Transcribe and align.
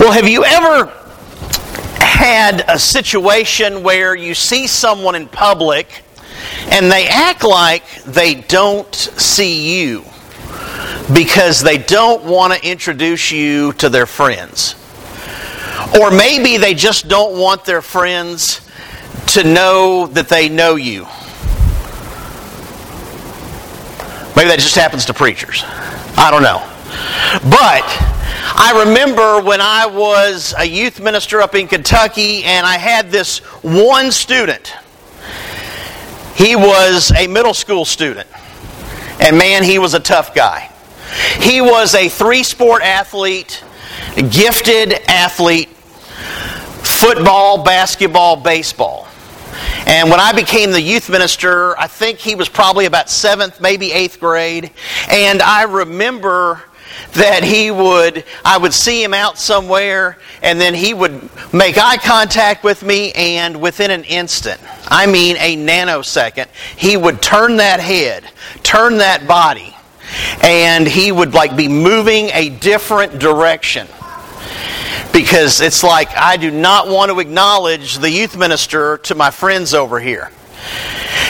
Well, 0.00 0.12
have 0.12 0.26
you 0.26 0.46
ever 0.46 0.86
had 2.00 2.64
a 2.68 2.78
situation 2.78 3.82
where 3.82 4.14
you 4.14 4.34
see 4.34 4.66
someone 4.66 5.14
in 5.14 5.28
public 5.28 6.02
and 6.70 6.90
they 6.90 7.06
act 7.06 7.44
like 7.44 7.84
they 8.04 8.36
don't 8.36 8.94
see 8.94 9.78
you 9.78 10.04
because 11.12 11.60
they 11.60 11.76
don't 11.76 12.24
want 12.24 12.54
to 12.54 12.66
introduce 12.66 13.30
you 13.30 13.74
to 13.74 13.90
their 13.90 14.06
friends? 14.06 14.74
Or 16.00 16.10
maybe 16.10 16.56
they 16.56 16.72
just 16.72 17.06
don't 17.06 17.38
want 17.38 17.66
their 17.66 17.82
friends 17.82 18.62
to 19.34 19.44
know 19.44 20.06
that 20.06 20.30
they 20.30 20.48
know 20.48 20.76
you. 20.76 21.04
Maybe 24.34 24.48
that 24.48 24.60
just 24.60 24.76
happens 24.76 25.04
to 25.04 25.12
preachers. 25.12 25.62
I 26.16 26.30
don't 26.30 26.42
know. 26.42 26.66
But 27.50 28.09
I 28.52 28.84
remember 28.86 29.40
when 29.40 29.60
I 29.60 29.86
was 29.86 30.54
a 30.58 30.64
youth 30.64 31.00
minister 31.00 31.40
up 31.40 31.54
in 31.54 31.68
Kentucky 31.68 32.42
and 32.44 32.66
I 32.66 32.78
had 32.78 33.10
this 33.10 33.38
one 33.62 34.10
student. 34.10 34.74
He 36.34 36.56
was 36.56 37.12
a 37.12 37.26
middle 37.26 37.54
school 37.54 37.84
student. 37.84 38.28
And 39.20 39.38
man, 39.38 39.62
he 39.62 39.78
was 39.78 39.94
a 39.94 40.00
tough 40.00 40.34
guy. 40.34 40.70
He 41.40 41.60
was 41.60 41.94
a 41.94 42.08
three 42.08 42.42
sport 42.42 42.82
athlete, 42.82 43.62
gifted 44.16 44.94
athlete, 45.08 45.68
football, 45.68 47.62
basketball, 47.62 48.36
baseball. 48.36 49.06
And 49.86 50.10
when 50.10 50.20
I 50.20 50.32
became 50.32 50.72
the 50.72 50.80
youth 50.80 51.08
minister, 51.08 51.78
I 51.78 51.86
think 51.86 52.18
he 52.18 52.34
was 52.34 52.48
probably 52.48 52.86
about 52.86 53.10
seventh, 53.10 53.60
maybe 53.60 53.92
eighth 53.92 54.20
grade. 54.20 54.70
And 55.08 55.42
I 55.42 55.64
remember 55.64 56.62
that 57.12 57.42
he 57.42 57.70
would, 57.70 58.24
I 58.44 58.58
would 58.58 58.72
see 58.72 59.02
him 59.02 59.14
out 59.14 59.38
somewhere, 59.38 60.18
and 60.42 60.60
then 60.60 60.74
he 60.74 60.94
would 60.94 61.30
make 61.52 61.78
eye 61.78 61.96
contact 61.96 62.64
with 62.64 62.82
me, 62.82 63.12
and 63.12 63.60
within 63.60 63.90
an 63.90 64.04
instant, 64.04 64.60
I 64.88 65.06
mean 65.06 65.36
a 65.38 65.56
nanosecond, 65.56 66.48
he 66.76 66.96
would 66.96 67.22
turn 67.22 67.56
that 67.56 67.80
head, 67.80 68.24
turn 68.62 68.98
that 68.98 69.26
body, 69.26 69.74
and 70.42 70.86
he 70.86 71.12
would 71.12 71.34
like 71.34 71.56
be 71.56 71.68
moving 71.68 72.30
a 72.32 72.48
different 72.48 73.18
direction 73.18 73.86
because 75.12 75.60
it's 75.60 75.82
like 75.82 76.08
I 76.16 76.36
do 76.36 76.50
not 76.50 76.88
want 76.88 77.10
to 77.10 77.20
acknowledge 77.20 77.98
the 77.98 78.10
youth 78.10 78.36
minister 78.36 78.98
to 78.98 79.14
my 79.14 79.30
friends 79.30 79.74
over 79.74 80.00
here. 80.00 80.30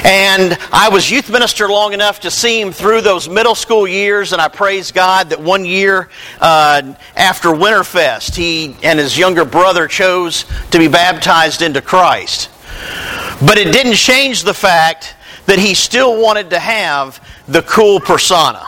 And 0.03 0.57
I 0.73 0.89
was 0.91 1.11
youth 1.11 1.31
minister 1.31 1.69
long 1.69 1.93
enough 1.93 2.21
to 2.21 2.31
see 2.31 2.61
him 2.61 2.73
through 2.73 3.03
those 3.03 3.29
middle 3.29 3.55
school 3.55 3.87
years, 3.87 4.33
and 4.33 4.41
I 4.41 4.49
praise 4.49 4.93
God 4.93 5.31
that 5.31 5.41
one 5.41 5.65
year 5.65 6.09
uh, 6.41 6.95
after 7.17 7.49
Winterfest, 7.49 8.35
he 8.35 8.77
and 8.83 8.99
his 8.99 9.19
younger 9.19 9.45
brother 9.45 9.87
chose 9.89 10.47
to 10.71 10.79
be 10.79 10.89
baptized 10.89 11.61
into 11.61 11.83
Christ. 11.83 12.49
But 13.45 13.59
it 13.59 13.73
didn't 13.73 13.95
change 13.95 14.43
the 14.43 14.55
fact 14.55 15.15
that 15.47 15.59
he 15.59 15.75
still 15.75 16.23
wanted 16.23 16.51
to 16.51 16.59
have 16.59 17.23
the 17.49 17.63
cool 17.63 18.01
persona. 18.01 18.67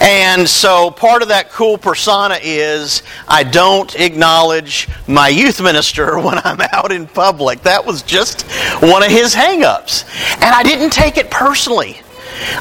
And 0.00 0.48
so 0.48 0.90
part 0.90 1.22
of 1.22 1.28
that 1.28 1.50
cool 1.50 1.76
persona 1.76 2.38
is 2.40 3.02
I 3.26 3.42
don't 3.42 3.94
acknowledge 3.96 4.88
my 5.06 5.28
youth 5.28 5.60
minister 5.60 6.18
when 6.20 6.38
I'm 6.38 6.60
out 6.72 6.92
in 6.92 7.06
public. 7.06 7.62
That 7.62 7.84
was 7.84 8.02
just 8.02 8.42
one 8.80 9.02
of 9.02 9.10
his 9.10 9.34
hangups. 9.34 10.04
And 10.34 10.54
I 10.54 10.62
didn't 10.62 10.90
take 10.90 11.16
it 11.16 11.30
personally. 11.30 12.00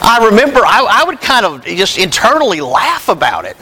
I 0.02 0.26
remember 0.26 0.62
I, 0.66 0.84
I 0.90 1.04
would 1.04 1.22
kind 1.22 1.46
of 1.46 1.64
just 1.64 1.98
internally 1.98 2.62
laugh 2.62 3.10
about 3.10 3.46
it. 3.46 3.58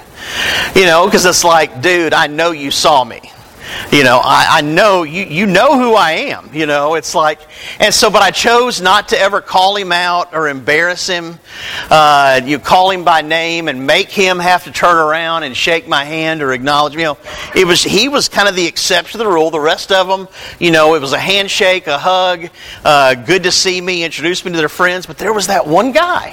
You 0.76 0.86
know, 0.86 1.06
because 1.06 1.26
it's 1.26 1.44
like, 1.44 1.82
dude, 1.82 2.14
I 2.14 2.28
know 2.28 2.52
you 2.52 2.72
saw 2.72 3.04
me. 3.04 3.22
You 3.92 4.04
know, 4.04 4.20
I, 4.24 4.58
I 4.58 4.62
know 4.62 5.04
you, 5.04 5.24
you 5.24 5.46
know 5.46 5.78
who 5.78 5.94
I 5.96 6.12
am. 6.12 6.50
You 6.54 6.66
know, 6.66 6.96
it's 6.96 7.16
like, 7.16 7.40
and 7.80 7.94
so, 7.94 8.10
but 8.10 8.22
I 8.22 8.32
chose 8.32 8.82
not 8.82 9.10
to 9.10 9.20
ever 9.20 9.42
call 9.42 9.76
him 9.76 9.92
out 9.92 10.34
or 10.34 10.48
embarrass 10.48 11.08
him. 11.08 11.40
Uh, 11.90 12.42
you 12.44 12.60
call 12.60 12.92
him 12.92 13.04
by 13.04 13.22
name 13.22 13.68
and 13.68 13.86
make 13.88 14.10
him 14.10 14.40
have 14.40 14.66
to 14.66 14.72
turn 14.72 14.98
around 14.98 15.44
and 15.44 15.56
shake 15.56 15.88
my 15.88 16.04
hand 16.04 16.42
or 16.42 16.52
acknowledge 16.52 16.96
me. 16.96 17.04
You 17.04 17.10
know, 17.10 17.18
it 17.56 17.66
was 17.66 17.84
he 17.84 18.10
was 18.10 18.30
kind 18.30 18.48
of 18.48 18.56
the 18.56 18.66
exception 18.66 19.20
to 19.20 19.24
the 19.24 19.30
rule. 19.30 19.50
The 19.50 19.60
rest 19.60 19.92
of 19.92 20.08
them, 20.08 20.28
you 20.60 20.72
know, 20.72 20.96
it 20.96 21.02
was 21.02 21.14
a 21.14 21.20
handshake, 21.20 21.88
a 21.88 21.98
hug, 21.98 22.50
uh, 22.84 23.16
good 23.16 23.44
to 23.44 23.52
see 23.52 23.80
me, 23.80 24.04
introduce 24.04 24.44
me 24.44 24.52
to 24.52 24.58
their 24.58 24.70
friends. 24.70 25.06
But 25.06 25.18
there 25.18 25.34
was 25.34 25.48
that 25.48 25.68
one 25.68 25.92
guy 25.92 26.32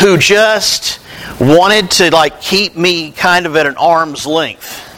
who 0.00 0.18
just 0.18 1.00
wanted 1.40 1.90
to 1.92 2.10
like 2.10 2.40
keep 2.40 2.76
me 2.76 3.10
kind 3.10 3.46
of 3.46 3.56
at 3.56 3.66
an 3.66 3.76
arm's 3.76 4.26
length. 4.26 4.93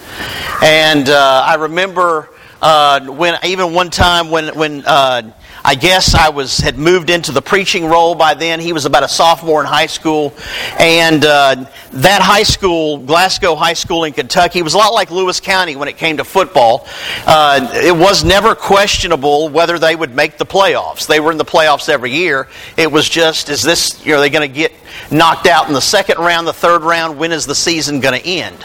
And 0.62 1.08
uh, 1.08 1.44
I 1.46 1.54
remember 1.54 2.30
uh, 2.62 3.06
when 3.06 3.38
even 3.44 3.74
one 3.74 3.90
time 3.90 4.30
when 4.30 4.56
when 4.56 4.84
uh, 4.86 5.30
I 5.64 5.74
guess 5.74 6.14
I 6.14 6.28
was 6.28 6.58
had 6.58 6.78
moved 6.78 7.10
into 7.10 7.32
the 7.32 7.42
preaching 7.42 7.86
role 7.86 8.14
by 8.14 8.34
then. 8.34 8.60
He 8.60 8.72
was 8.72 8.84
about 8.84 9.02
a 9.02 9.08
sophomore 9.08 9.60
in 9.60 9.66
high 9.66 9.86
school, 9.86 10.32
and 10.78 11.24
uh, 11.24 11.64
that 11.92 12.22
high 12.22 12.44
school, 12.44 12.98
Glasgow 12.98 13.56
High 13.56 13.72
School 13.72 14.04
in 14.04 14.12
Kentucky, 14.12 14.62
was 14.62 14.74
a 14.74 14.78
lot 14.78 14.94
like 14.94 15.10
Lewis 15.10 15.40
County 15.40 15.74
when 15.74 15.88
it 15.88 15.96
came 15.96 16.18
to 16.18 16.24
football. 16.24 16.86
Uh, 17.26 17.68
it 17.74 17.96
was 17.96 18.24
never 18.24 18.54
questionable 18.54 19.48
whether 19.48 19.76
they 19.78 19.96
would 19.96 20.14
make 20.14 20.38
the 20.38 20.46
playoffs. 20.46 21.08
They 21.08 21.18
were 21.18 21.32
in 21.32 21.38
the 21.38 21.44
playoffs 21.44 21.88
every 21.88 22.12
year. 22.12 22.46
It 22.76 22.90
was 22.90 23.08
just, 23.08 23.48
is 23.48 23.62
this? 23.62 24.04
You 24.06 24.12
know, 24.12 24.18
are 24.18 24.20
they 24.20 24.30
going 24.30 24.48
to 24.48 24.54
get 24.54 24.72
knocked 25.10 25.48
out 25.48 25.66
in 25.66 25.74
the 25.74 25.80
second 25.80 26.18
round, 26.18 26.46
the 26.46 26.52
third 26.52 26.82
round? 26.82 27.18
When 27.18 27.32
is 27.32 27.44
the 27.44 27.56
season 27.56 27.98
going 27.98 28.20
to 28.20 28.24
end? 28.24 28.64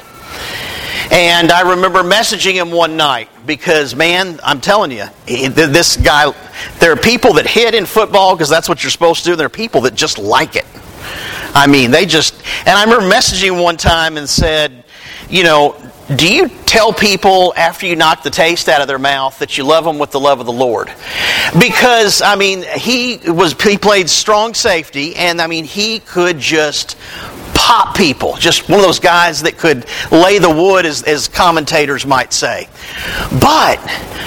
And 1.11 1.51
I 1.51 1.69
remember 1.71 2.03
messaging 2.03 2.53
him 2.53 2.71
one 2.71 2.97
night 2.97 3.29
because, 3.45 3.95
man, 3.95 4.39
I'm 4.43 4.61
telling 4.61 4.91
you, 4.91 5.05
this 5.25 5.97
guy, 5.97 6.31
there 6.79 6.91
are 6.91 6.97
people 6.97 7.33
that 7.33 7.47
hit 7.47 7.73
in 7.75 7.85
football 7.85 8.35
because 8.35 8.49
that's 8.49 8.69
what 8.69 8.83
you're 8.83 8.91
supposed 8.91 9.19
to 9.19 9.25
do. 9.25 9.31
And 9.31 9.39
there 9.39 9.47
are 9.47 9.49
people 9.49 9.81
that 9.81 9.95
just 9.95 10.17
like 10.17 10.55
it. 10.55 10.65
I 11.53 11.67
mean, 11.67 11.91
they 11.91 12.05
just, 12.05 12.35
and 12.65 12.69
I 12.69 12.83
remember 12.83 13.13
messaging 13.13 13.61
one 13.61 13.77
time 13.77 14.17
and 14.17 14.29
said, 14.29 14.83
you 15.29 15.43
know, 15.43 15.75
do 16.15 16.33
you 16.33 16.49
tell 16.65 16.91
people 16.91 17.53
after 17.55 17.85
you 17.85 17.95
knock 17.95 18.23
the 18.23 18.29
taste 18.29 18.67
out 18.67 18.81
of 18.81 18.87
their 18.87 18.99
mouth 18.99 19.39
that 19.39 19.57
you 19.57 19.63
love 19.63 19.85
them 19.85 19.97
with 19.97 20.11
the 20.11 20.19
love 20.19 20.39
of 20.39 20.45
the 20.45 20.51
Lord? 20.51 20.91
Because 21.59 22.21
I 22.21 22.35
mean, 22.35 22.63
he 22.63 23.19
was 23.25 23.53
he 23.61 23.77
played 23.77 24.09
strong 24.09 24.53
safety, 24.53 25.15
and 25.15 25.41
I 25.41 25.47
mean 25.47 25.63
he 25.63 25.99
could 25.99 26.37
just 26.37 26.97
pop 27.53 27.95
people. 27.95 28.35
Just 28.37 28.69
one 28.69 28.79
of 28.79 28.85
those 28.85 28.99
guys 28.99 29.41
that 29.43 29.57
could 29.57 29.85
lay 30.11 30.39
the 30.39 30.49
wood, 30.49 30.85
as, 30.85 31.03
as 31.03 31.27
commentators 31.27 32.05
might 32.05 32.33
say. 32.33 32.67
But 33.39 33.79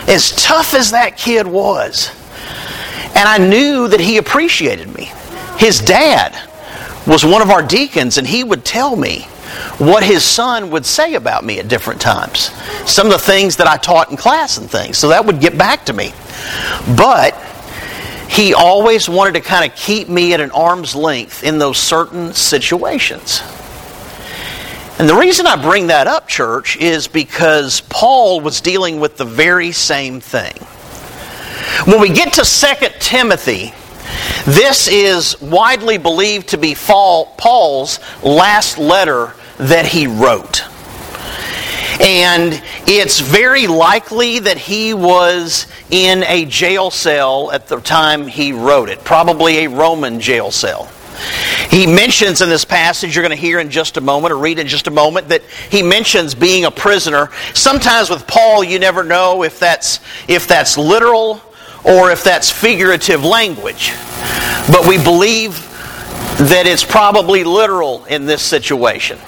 as 0.09 0.33
tough 0.33 0.75
as 0.75 0.91
that 0.93 1.17
kid 1.17 1.47
was, 1.47 2.11
and 3.17 3.29
I 3.29 3.39
knew 3.39 3.89
that 3.89 4.01
he 4.01 4.17
appreciated 4.17 4.93
me, 4.95 5.13
his 5.57 5.81
dad 5.81 6.37
was 7.07 7.25
one 7.25 7.43
of 7.43 7.51
our 7.51 7.63
deacons, 7.63 8.19
and 8.19 8.27
he 8.27 8.43
would 8.43 8.65
tell 8.65 8.97
me 8.97 9.27
what 9.79 10.03
his 10.03 10.25
son 10.25 10.71
would 10.71 10.85
say 10.85 11.15
about 11.15 11.45
me 11.45 11.59
at 11.59 11.69
different 11.69 12.01
times. 12.01 12.51
Some 12.91 13.07
of 13.07 13.13
the 13.13 13.19
things 13.19 13.57
that 13.57 13.67
I 13.67 13.77
taught 13.77 14.11
in 14.11 14.17
class 14.17 14.59
and 14.59 14.71
things. 14.71 14.99
So 14.99 15.09
that 15.09 15.25
would 15.25 15.41
get 15.41 15.57
back 15.57 15.85
to 15.87 15.93
me. 15.93 16.13
But 16.97 17.35
he 18.35 18.53
always 18.53 19.09
wanted 19.09 19.35
to 19.35 19.41
kind 19.41 19.71
of 19.71 19.77
keep 19.77 20.09
me 20.09 20.35
at 20.35 20.41
an 20.41 20.51
arm's 20.51 20.97
length 20.97 21.45
in 21.45 21.59
those 21.59 21.79
certain 21.79 22.33
situations. 22.33 23.41
And 24.99 25.09
the 25.09 25.15
reason 25.15 25.47
I 25.47 25.61
bring 25.61 25.87
that 25.87 26.09
up, 26.09 26.27
church, 26.27 26.77
is 26.77 27.07
because 27.07 27.81
Paul 27.83 28.41
was 28.41 28.61
dealing 28.61 28.99
with 28.99 29.17
the 29.17 29.25
very 29.25 29.71
same 29.71 30.21
thing. 30.21 30.53
When 31.85 32.01
we 32.01 32.09
get 32.09 32.33
to 32.35 32.45
2 32.45 32.89
Timothy, 32.99 33.73
this 34.45 34.89
is 34.89 35.41
widely 35.41 35.99
believed 35.99 36.49
to 36.49 36.59
be 36.59 36.75
Paul's 36.75 38.01
last 38.23 38.79
letter 38.79 39.33
that 39.59 39.87
he 39.87 40.09
wrote. 40.09 40.65
And 42.01 42.61
it's 42.87 43.21
very 43.21 43.67
likely 43.67 44.41
that 44.41 44.59
he 44.59 44.95
was 44.95 45.67
in 45.91 46.25
a 46.25 46.45
jail 46.45 46.91
cell 46.91 47.51
at 47.53 47.69
the 47.69 47.81
time 47.81 48.27
he 48.27 48.53
wrote 48.53 48.89
it, 48.89 49.05
probably 49.05 49.65
a 49.65 49.69
Roman 49.69 50.21
jail 50.21 50.51
cell. 50.51 50.91
He 51.71 51.87
mentions 51.87 52.43
in 52.43 52.49
this 52.49 52.65
passage, 52.65 53.15
you're 53.15 53.23
going 53.23 53.37
to 53.37 53.41
hear 53.41 53.61
in 53.61 53.71
just 53.71 53.97
a 53.97 54.01
moment, 54.01 54.33
or 54.33 54.39
read 54.39 54.59
in 54.59 54.67
just 54.67 54.87
a 54.87 54.91
moment, 54.91 55.29
that 55.29 55.43
he 55.71 55.83
mentions 55.83 56.35
being 56.35 56.65
a 56.65 56.71
prisoner. 56.71 57.31
Sometimes 57.55 58.11
with 58.11 58.27
Paul, 58.27 58.65
you 58.65 58.79
never 58.79 59.05
know 59.05 59.43
if 59.45 59.59
that's, 59.59 60.01
if 60.29 60.47
that's 60.49 60.77
literal 60.77 61.41
or 61.85 62.11
if 62.11 62.25
that's 62.25 62.51
figurative 62.51 63.25
language. 63.25 63.93
But 64.71 64.87
we 64.89 64.97
believe 65.03 65.57
that 66.39 66.65
it's 66.67 66.85
probably 66.85 67.45
literal 67.45 68.05
in 68.07 68.27
this 68.27 68.43
situation. 68.43 69.19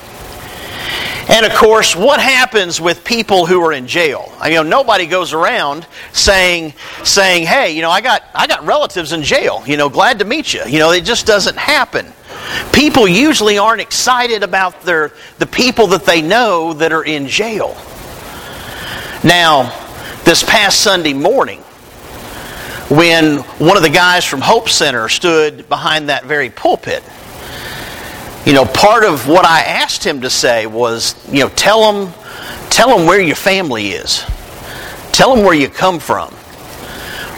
And 1.29 1.45
of 1.45 1.53
course, 1.55 1.97
what 1.97 2.21
happens 2.21 2.81
with 2.81 3.05
people 3.05 3.47
who 3.47 3.61
are 3.65 3.73
in 3.73 3.89
jail? 3.89 4.33
I 4.39 4.45
mean, 4.45 4.53
you 4.53 4.63
know, 4.63 4.69
nobody 4.69 5.07
goes 5.07 5.33
around 5.33 5.87
saying, 6.13 6.73
saying, 7.03 7.47
"Hey, 7.47 7.73
you 7.75 7.83
know, 7.83 7.91
I 7.91 8.01
got 8.01 8.23
I 8.35 8.47
got 8.47 8.65
relatives 8.65 9.13
in 9.13 9.23
jail. 9.23 9.63
You 9.67 9.77
know, 9.77 9.89
glad 9.89 10.21
to 10.21 10.25
meet 10.25 10.55
you." 10.55 10.63
You 10.67 10.79
know, 10.79 10.93
it 10.93 11.05
just 11.05 11.27
doesn't 11.27 11.57
happen. 11.57 12.13
people 12.73 13.09
usually 13.09 13.59
aren't 13.59 13.81
excited 13.81 14.43
about 14.43 14.83
their, 14.83 15.13
the 15.39 15.47
people 15.47 15.87
that 15.89 16.05
they 16.05 16.23
know 16.23 16.73
that 16.75 16.93
are 16.93 17.05
in 17.05 17.27
jail. 17.27 17.77
Now, 19.25 19.73
this 20.25 20.43
past 20.43 20.81
Sunday 20.81 21.13
morning, 21.15 21.61
when 22.89 23.39
one 23.59 23.77
of 23.77 23.83
the 23.83 23.91
guys 23.91 24.25
from 24.25 24.41
Hope 24.41 24.69
Center 24.69 25.09
stood 25.09 25.69
behind 25.69 26.09
that 26.09 26.25
very 26.25 26.51
pulpit, 26.51 27.03
you 28.47 28.53
know, 28.53 28.65
part 28.65 29.05
of 29.05 29.27
what 29.27 29.45
I 29.45 29.63
asked 29.63 30.07
him 30.07 30.21
to 30.21 30.31
say 30.31 30.67
was, 30.67 31.17
you 31.33 31.41
know, 31.41 31.49
tell 31.51 31.93
them, 31.93 32.15
tell 32.71 32.97
them 32.97 33.05
where 33.05 33.21
your 33.21 33.35
family 33.35 33.89
is. 33.89 34.25
Tell 35.11 35.35
them 35.35 35.45
where 35.45 35.55
you 35.55 35.69
come 35.69 35.99
from. 35.99 36.31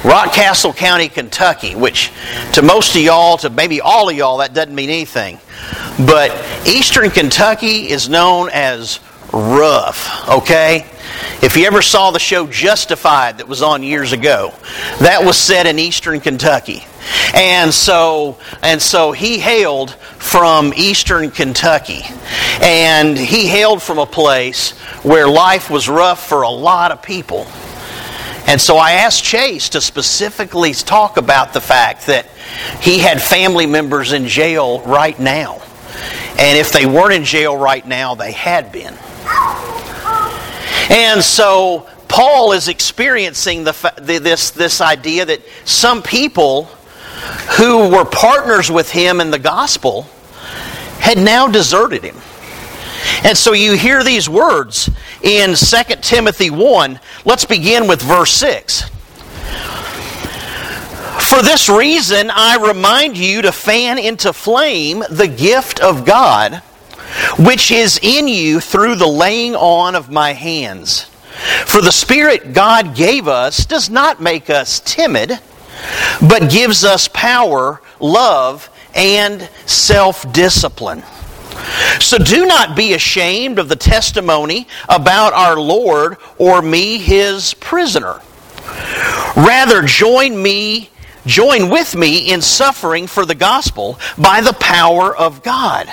Rockcastle 0.02 0.76
County, 0.76 1.08
Kentucky, 1.08 1.74
which 1.74 2.12
to 2.52 2.62
most 2.62 2.94
of 2.94 3.00
y'all, 3.00 3.38
to 3.38 3.48
maybe 3.48 3.80
all 3.80 4.10
of 4.10 4.16
y'all, 4.16 4.36
that 4.38 4.52
doesn't 4.52 4.74
mean 4.74 4.90
anything. 4.90 5.38
But 5.98 6.30
Eastern 6.66 7.10
Kentucky 7.10 7.88
is 7.88 8.10
known 8.10 8.50
as 8.52 9.00
rough, 9.32 10.28
okay? 10.28 10.86
If 11.42 11.56
you 11.56 11.66
ever 11.66 11.82
saw 11.82 12.10
the 12.10 12.18
show 12.18 12.46
Justified 12.46 13.38
that 13.38 13.48
was 13.48 13.62
on 13.62 13.82
years 13.82 14.12
ago, 14.12 14.52
that 15.00 15.24
was 15.24 15.36
set 15.36 15.66
in 15.66 15.78
Eastern 15.78 16.20
Kentucky. 16.20 16.84
And 17.34 17.72
so, 17.72 18.38
and 18.62 18.80
so 18.82 19.12
he 19.12 19.38
hailed 19.38 19.90
from 19.90 20.72
eastern 20.76 21.30
Kentucky. 21.30 22.02
And 22.60 23.16
he 23.16 23.46
hailed 23.46 23.82
from 23.82 23.98
a 23.98 24.06
place 24.06 24.72
where 25.02 25.28
life 25.28 25.70
was 25.70 25.88
rough 25.88 26.28
for 26.28 26.42
a 26.42 26.50
lot 26.50 26.90
of 26.90 27.02
people. 27.02 27.46
And 28.46 28.60
so 28.60 28.76
I 28.76 28.92
asked 28.92 29.22
Chase 29.22 29.70
to 29.70 29.80
specifically 29.80 30.72
talk 30.72 31.18
about 31.18 31.52
the 31.52 31.60
fact 31.60 32.06
that 32.06 32.26
he 32.80 32.98
had 32.98 33.20
family 33.22 33.66
members 33.66 34.12
in 34.12 34.26
jail 34.26 34.80
right 34.80 35.18
now. 35.18 35.60
And 36.38 36.58
if 36.58 36.72
they 36.72 36.86
weren't 36.86 37.12
in 37.12 37.24
jail 37.24 37.56
right 37.56 37.86
now, 37.86 38.14
they 38.14 38.32
had 38.32 38.72
been. 38.72 38.94
And 40.88 41.22
so 41.22 41.86
Paul 42.08 42.52
is 42.52 42.68
experiencing 42.68 43.64
the, 43.64 43.92
this, 44.00 44.50
this 44.50 44.80
idea 44.80 45.24
that 45.26 45.42
some 45.64 46.02
people 46.02 46.64
who 47.58 47.88
were 47.90 48.04
partners 48.04 48.70
with 48.70 48.90
him 48.90 49.20
in 49.20 49.30
the 49.30 49.38
gospel 49.38 50.02
had 50.98 51.18
now 51.18 51.48
deserted 51.48 52.02
him. 52.02 52.16
And 53.24 53.36
so 53.36 53.52
you 53.52 53.72
hear 53.72 54.02
these 54.02 54.28
words 54.28 54.90
in 55.22 55.54
2 55.54 55.96
Timothy 56.00 56.50
1. 56.50 57.00
Let's 57.24 57.44
begin 57.44 57.86
with 57.86 58.02
verse 58.02 58.32
6. 58.32 58.90
For 61.28 61.42
this 61.42 61.68
reason, 61.68 62.30
I 62.30 62.56
remind 62.56 63.16
you 63.16 63.42
to 63.42 63.52
fan 63.52 63.98
into 63.98 64.32
flame 64.32 65.04
the 65.10 65.28
gift 65.28 65.80
of 65.80 66.06
God, 66.06 66.62
which 67.38 67.70
is 67.70 67.98
in 68.02 68.28
you 68.28 68.60
through 68.60 68.96
the 68.96 69.06
laying 69.06 69.54
on 69.54 69.94
of 69.94 70.10
my 70.10 70.32
hands. 70.32 71.04
For 71.66 71.80
the 71.80 71.92
Spirit 71.92 72.52
God 72.52 72.94
gave 72.94 73.28
us 73.28 73.64
does 73.64 73.88
not 73.88 74.20
make 74.20 74.50
us 74.50 74.80
timid 74.80 75.38
but 76.20 76.50
gives 76.50 76.84
us 76.84 77.08
power, 77.08 77.80
love, 78.00 78.70
and 78.94 79.48
self 79.66 80.30
discipline. 80.32 81.02
So 82.00 82.18
do 82.18 82.46
not 82.46 82.76
be 82.76 82.94
ashamed 82.94 83.58
of 83.58 83.68
the 83.68 83.76
testimony 83.76 84.68
about 84.88 85.32
our 85.32 85.58
Lord 85.58 86.16
or 86.38 86.62
me, 86.62 86.98
his 86.98 87.54
prisoner. 87.54 88.20
Rather, 89.36 89.82
join 89.82 90.40
me, 90.40 90.90
join 91.26 91.68
with 91.68 91.94
me 91.94 92.32
in 92.32 92.40
suffering 92.40 93.06
for 93.06 93.24
the 93.24 93.34
gospel 93.34 93.98
by 94.16 94.40
the 94.40 94.52
power 94.54 95.14
of 95.16 95.42
God. 95.42 95.92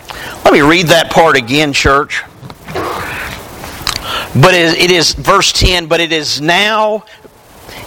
Let 0.43 0.53
me 0.53 0.61
read 0.61 0.87
that 0.87 1.11
part 1.11 1.37
again, 1.37 1.73
church. 1.73 2.23
But 4.33 4.53
it 4.53 4.91
is, 4.91 5.13
verse 5.13 5.51
10, 5.51 5.87
but 5.87 5.99
it 5.99 6.11
is 6.11 6.39
now 6.39 7.03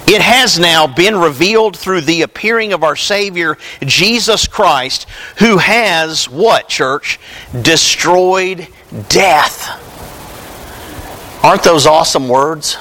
it 0.06 0.20
has 0.20 0.58
now 0.58 0.86
been 0.86 1.16
revealed 1.16 1.78
through 1.78 2.02
the 2.02 2.22
appearing 2.22 2.74
of 2.74 2.84
our 2.84 2.94
Savior, 2.94 3.56
Jesus 3.80 4.46
Christ, 4.46 5.08
who 5.38 5.56
has, 5.56 6.28
what, 6.28 6.68
church? 6.68 7.18
Destroyed 7.62 8.68
death. 9.08 9.80
Aren't 11.42 11.62
those 11.62 11.86
awesome 11.86 12.28
words? 12.28 12.76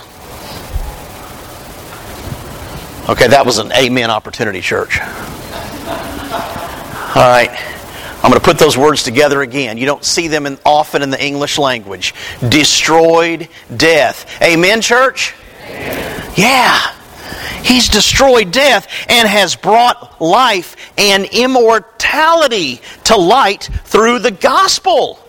Okay, 3.09 3.27
that 3.27 3.43
was 3.45 3.57
an 3.57 3.71
amen 3.71 4.09
opportunity, 4.09 4.59
church. 4.59 4.99
All 7.15 7.29
right. 7.29 7.51
I'm 8.23 8.29
going 8.29 8.39
to 8.39 8.45
put 8.45 8.57
those 8.57 8.77
words 8.77 9.03
together 9.03 9.41
again. 9.41 9.77
You 9.77 9.85
don't 9.85 10.05
see 10.05 10.29
them 10.29 10.45
in, 10.45 10.57
often 10.65 11.01
in 11.01 11.09
the 11.09 11.21
English 11.21 11.57
language. 11.57 12.13
Destroyed 12.47 13.49
death. 13.75 14.41
Amen, 14.41 14.79
church? 14.79 15.35
Amen. 15.65 16.31
Yeah. 16.37 16.79
He's 17.63 17.89
destroyed 17.89 18.51
death 18.51 18.87
and 19.09 19.27
has 19.27 19.57
brought 19.57 20.21
life 20.21 20.77
and 20.97 21.25
immortality 21.25 22.81
to 23.05 23.17
light 23.17 23.63
through 23.83 24.19
the 24.19 24.31
gospel. 24.31 25.19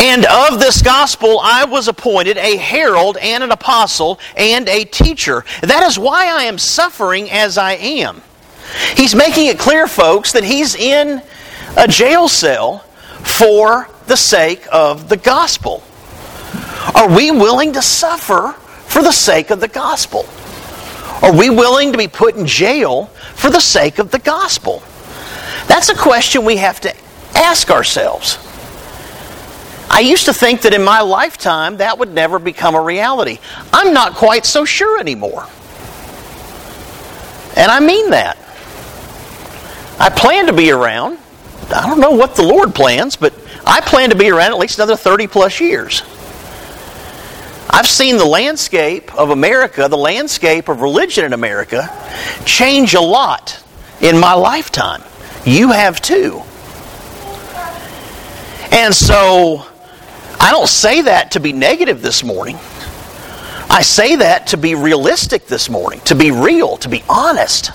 And 0.00 0.24
of 0.24 0.58
this 0.58 0.82
gospel 0.82 1.38
I 1.40 1.64
was 1.64 1.86
appointed 1.86 2.38
a 2.38 2.56
herald 2.56 3.16
and 3.18 3.44
an 3.44 3.52
apostle 3.52 4.18
and 4.36 4.68
a 4.68 4.84
teacher. 4.84 5.44
That 5.62 5.84
is 5.84 5.96
why 5.96 6.26
I 6.26 6.44
am 6.44 6.58
suffering 6.58 7.30
as 7.30 7.56
I 7.56 7.74
am. 7.74 8.22
He's 8.96 9.14
making 9.14 9.46
it 9.46 9.58
clear, 9.58 9.86
folks, 9.86 10.32
that 10.32 10.44
he's 10.44 10.74
in 10.74 11.22
a 11.78 11.86
jail 11.86 12.28
cell 12.28 12.80
for 13.22 13.88
the 14.06 14.16
sake 14.16 14.66
of 14.72 15.08
the 15.08 15.16
gospel? 15.16 15.82
Are 16.94 17.08
we 17.08 17.30
willing 17.30 17.72
to 17.74 17.82
suffer 17.82 18.52
for 18.86 19.02
the 19.02 19.12
sake 19.12 19.50
of 19.50 19.60
the 19.60 19.68
gospel? 19.68 20.26
Are 21.22 21.36
we 21.36 21.50
willing 21.50 21.92
to 21.92 21.98
be 21.98 22.08
put 22.08 22.34
in 22.36 22.46
jail 22.46 23.06
for 23.34 23.50
the 23.50 23.60
sake 23.60 23.98
of 23.98 24.10
the 24.10 24.18
gospel? 24.18 24.82
That's 25.68 25.88
a 25.88 25.94
question 25.94 26.44
we 26.44 26.56
have 26.56 26.80
to 26.80 26.94
ask 27.36 27.70
ourselves. 27.70 28.38
I 29.90 30.00
used 30.00 30.26
to 30.26 30.32
think 30.32 30.62
that 30.62 30.74
in 30.74 30.82
my 30.82 31.00
lifetime 31.00 31.76
that 31.78 31.98
would 31.98 32.12
never 32.12 32.38
become 32.38 32.74
a 32.74 32.80
reality. 32.80 33.38
I'm 33.72 33.94
not 33.94 34.14
quite 34.14 34.44
so 34.44 34.64
sure 34.64 34.98
anymore. 34.98 35.46
And 37.56 37.70
I 37.70 37.80
mean 37.80 38.10
that. 38.10 38.36
I 40.00 40.10
plan 40.10 40.46
to 40.46 40.52
be 40.52 40.70
around. 40.70 41.18
I 41.70 41.86
don't 41.86 42.00
know 42.00 42.12
what 42.12 42.34
the 42.34 42.42
Lord 42.42 42.74
plans, 42.74 43.16
but 43.16 43.34
I 43.66 43.80
plan 43.80 44.10
to 44.10 44.16
be 44.16 44.30
around 44.30 44.52
at 44.52 44.58
least 44.58 44.78
another 44.78 44.96
30 44.96 45.26
plus 45.26 45.60
years. 45.60 46.02
I've 47.70 47.86
seen 47.86 48.16
the 48.16 48.24
landscape 48.24 49.14
of 49.14 49.30
America, 49.30 49.86
the 49.88 49.96
landscape 49.96 50.68
of 50.68 50.80
religion 50.80 51.24
in 51.26 51.34
America, 51.34 51.90
change 52.46 52.94
a 52.94 53.00
lot 53.00 53.62
in 54.00 54.18
my 54.18 54.32
lifetime. 54.32 55.02
You 55.44 55.72
have 55.72 56.00
too. 56.00 56.42
And 58.72 58.94
so, 58.94 59.66
I 60.40 60.50
don't 60.50 60.68
say 60.68 61.02
that 61.02 61.32
to 61.32 61.40
be 61.40 61.52
negative 61.52 62.00
this 62.00 62.24
morning. 62.24 62.56
I 63.70 63.82
say 63.82 64.16
that 64.16 64.48
to 64.48 64.56
be 64.56 64.74
realistic 64.74 65.46
this 65.46 65.68
morning, 65.68 66.00
to 66.00 66.14
be 66.14 66.30
real, 66.30 66.78
to 66.78 66.88
be 66.88 67.04
honest. 67.08 67.72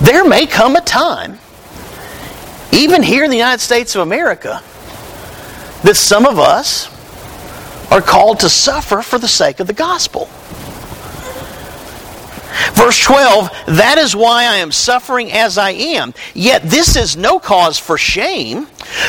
There 0.00 0.28
may 0.28 0.46
come 0.46 0.76
a 0.76 0.82
time 0.82 1.38
even 2.72 3.02
here 3.02 3.24
in 3.24 3.30
the 3.30 3.36
United 3.36 3.60
States 3.60 3.94
of 3.94 4.02
America, 4.02 4.62
that 5.82 5.96
some 5.96 6.26
of 6.26 6.38
us 6.38 6.88
are 7.90 8.00
called 8.00 8.40
to 8.40 8.48
suffer 8.48 9.02
for 9.02 9.18
the 9.18 9.28
sake 9.28 9.60
of 9.60 9.66
the 9.66 9.72
gospel. 9.72 10.28
Verse 12.72 12.98
12, 13.02 13.50
that 13.76 13.98
is 13.98 14.16
why 14.16 14.44
I 14.44 14.56
am 14.56 14.72
suffering 14.72 15.30
as 15.30 15.58
I 15.58 15.70
am. 15.70 16.14
Yet 16.34 16.62
this 16.62 16.96
is 16.96 17.16
no 17.16 17.38
cause 17.38 17.78
for 17.78 17.98
shame, 17.98 18.66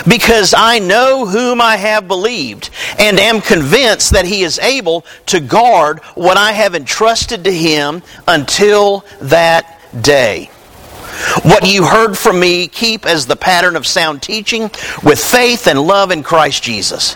because 0.07 0.53
I 0.55 0.79
know 0.79 1.25
whom 1.25 1.61
I 1.61 1.77
have 1.77 2.07
believed, 2.07 2.69
and 2.99 3.19
am 3.19 3.41
convinced 3.41 4.11
that 4.11 4.25
he 4.25 4.43
is 4.43 4.59
able 4.59 5.05
to 5.27 5.39
guard 5.39 5.99
what 6.15 6.37
I 6.37 6.51
have 6.51 6.75
entrusted 6.75 7.45
to 7.45 7.51
him 7.51 8.03
until 8.27 9.05
that 9.21 9.79
day. 10.01 10.49
What 11.43 11.67
you 11.67 11.86
heard 11.86 12.17
from 12.17 12.39
me, 12.39 12.67
keep 12.67 13.05
as 13.05 13.25
the 13.25 13.36
pattern 13.36 13.75
of 13.75 13.88
sound 13.88 14.21
teaching 14.21 14.63
with 15.03 15.19
faith 15.19 15.67
and 15.67 15.81
love 15.81 16.12
in 16.12 16.24
Christ 16.24 16.63
Jesus. 16.63 17.15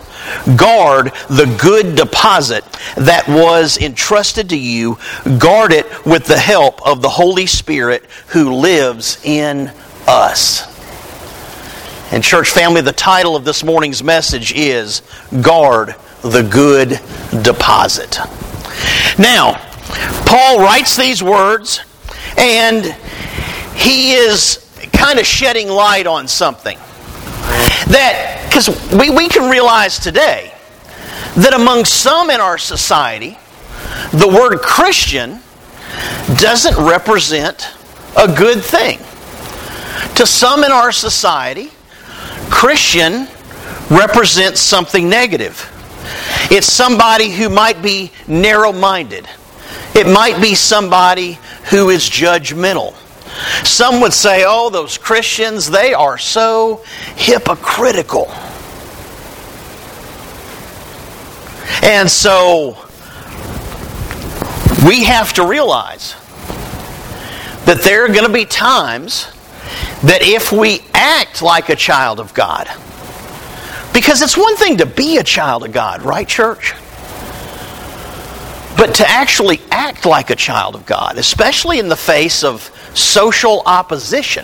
Guard 0.55 1.11
the 1.29 1.55
good 1.61 1.95
deposit 1.95 2.63
that 2.95 3.27
was 3.27 3.77
entrusted 3.77 4.49
to 4.49 4.57
you. 4.57 4.97
Guard 5.37 5.71
it 5.71 6.05
with 6.05 6.25
the 6.25 6.37
help 6.37 6.85
of 6.85 7.01
the 7.01 7.09
Holy 7.09 7.45
Spirit 7.45 8.05
who 8.27 8.53
lives 8.53 9.19
in 9.23 9.71
us. 10.07 10.67
And, 12.11 12.23
church 12.23 12.49
family, 12.49 12.81
the 12.81 12.91
title 12.91 13.35
of 13.35 13.45
this 13.45 13.63
morning's 13.63 14.03
message 14.03 14.51
is 14.53 15.01
Guard 15.41 15.95
the 16.21 16.43
Good 16.43 16.99
Deposit. 17.43 18.19
Now, 19.17 19.53
Paul 20.25 20.59
writes 20.59 20.95
these 20.97 21.23
words 21.23 21.81
and 22.37 22.95
he 23.81 24.11
is 24.13 24.67
kind 24.93 25.19
of 25.19 25.25
shedding 25.25 25.67
light 25.67 26.07
on 26.07 26.27
something. 26.27 26.77
That, 27.87 28.45
because 28.47 28.69
we, 28.93 29.09
we 29.09 29.27
can 29.27 29.49
realize 29.49 29.99
today 29.99 30.53
that 31.35 31.53
among 31.53 31.85
some 31.85 32.29
in 32.29 32.39
our 32.39 32.57
society, 32.57 33.37
the 34.13 34.27
word 34.27 34.59
Christian 34.59 35.39
doesn't 36.37 36.77
represent 36.77 37.69
a 38.17 38.27
good 38.27 38.61
thing. 38.61 38.99
To 40.15 40.25
some 40.25 40.63
in 40.63 40.71
our 40.71 40.91
society, 40.91 41.71
Christian 42.49 43.27
represents 43.89 44.61
something 44.61 45.09
negative. 45.09 45.67
It's 46.51 46.67
somebody 46.67 47.31
who 47.31 47.49
might 47.49 47.81
be 47.81 48.11
narrow 48.27 48.71
minded. 48.71 49.27
It 49.95 50.07
might 50.07 50.41
be 50.41 50.55
somebody 50.55 51.39
who 51.69 51.89
is 51.89 52.09
judgmental. 52.09 52.95
Some 53.63 54.01
would 54.01 54.13
say, 54.13 54.43
oh, 54.45 54.69
those 54.69 54.97
Christians, 54.97 55.69
they 55.69 55.93
are 55.93 56.17
so 56.17 56.83
hypocritical. 57.15 58.29
And 61.83 62.09
so 62.09 62.77
we 64.85 65.03
have 65.05 65.33
to 65.33 65.45
realize 65.45 66.15
that 67.65 67.81
there 67.83 68.05
are 68.05 68.07
going 68.07 68.25
to 68.25 68.33
be 68.33 68.45
times 68.45 69.25
that 70.03 70.21
if 70.21 70.51
we 70.51 70.81
act 70.93 71.41
like 71.41 71.69
a 71.69 71.75
child 71.75 72.19
of 72.19 72.33
God, 72.33 72.67
because 73.93 74.21
it's 74.21 74.37
one 74.37 74.55
thing 74.55 74.77
to 74.77 74.85
be 74.85 75.17
a 75.17 75.23
child 75.23 75.63
of 75.63 75.71
God, 75.71 76.01
right, 76.03 76.27
church? 76.27 76.73
But 78.81 78.95
to 78.95 79.07
actually 79.07 79.61
act 79.69 80.07
like 80.07 80.31
a 80.31 80.35
child 80.35 80.73
of 80.73 80.87
God, 80.87 81.19
especially 81.19 81.77
in 81.77 81.87
the 81.87 81.95
face 81.95 82.43
of 82.43 82.63
social 82.95 83.61
opposition. 83.67 84.43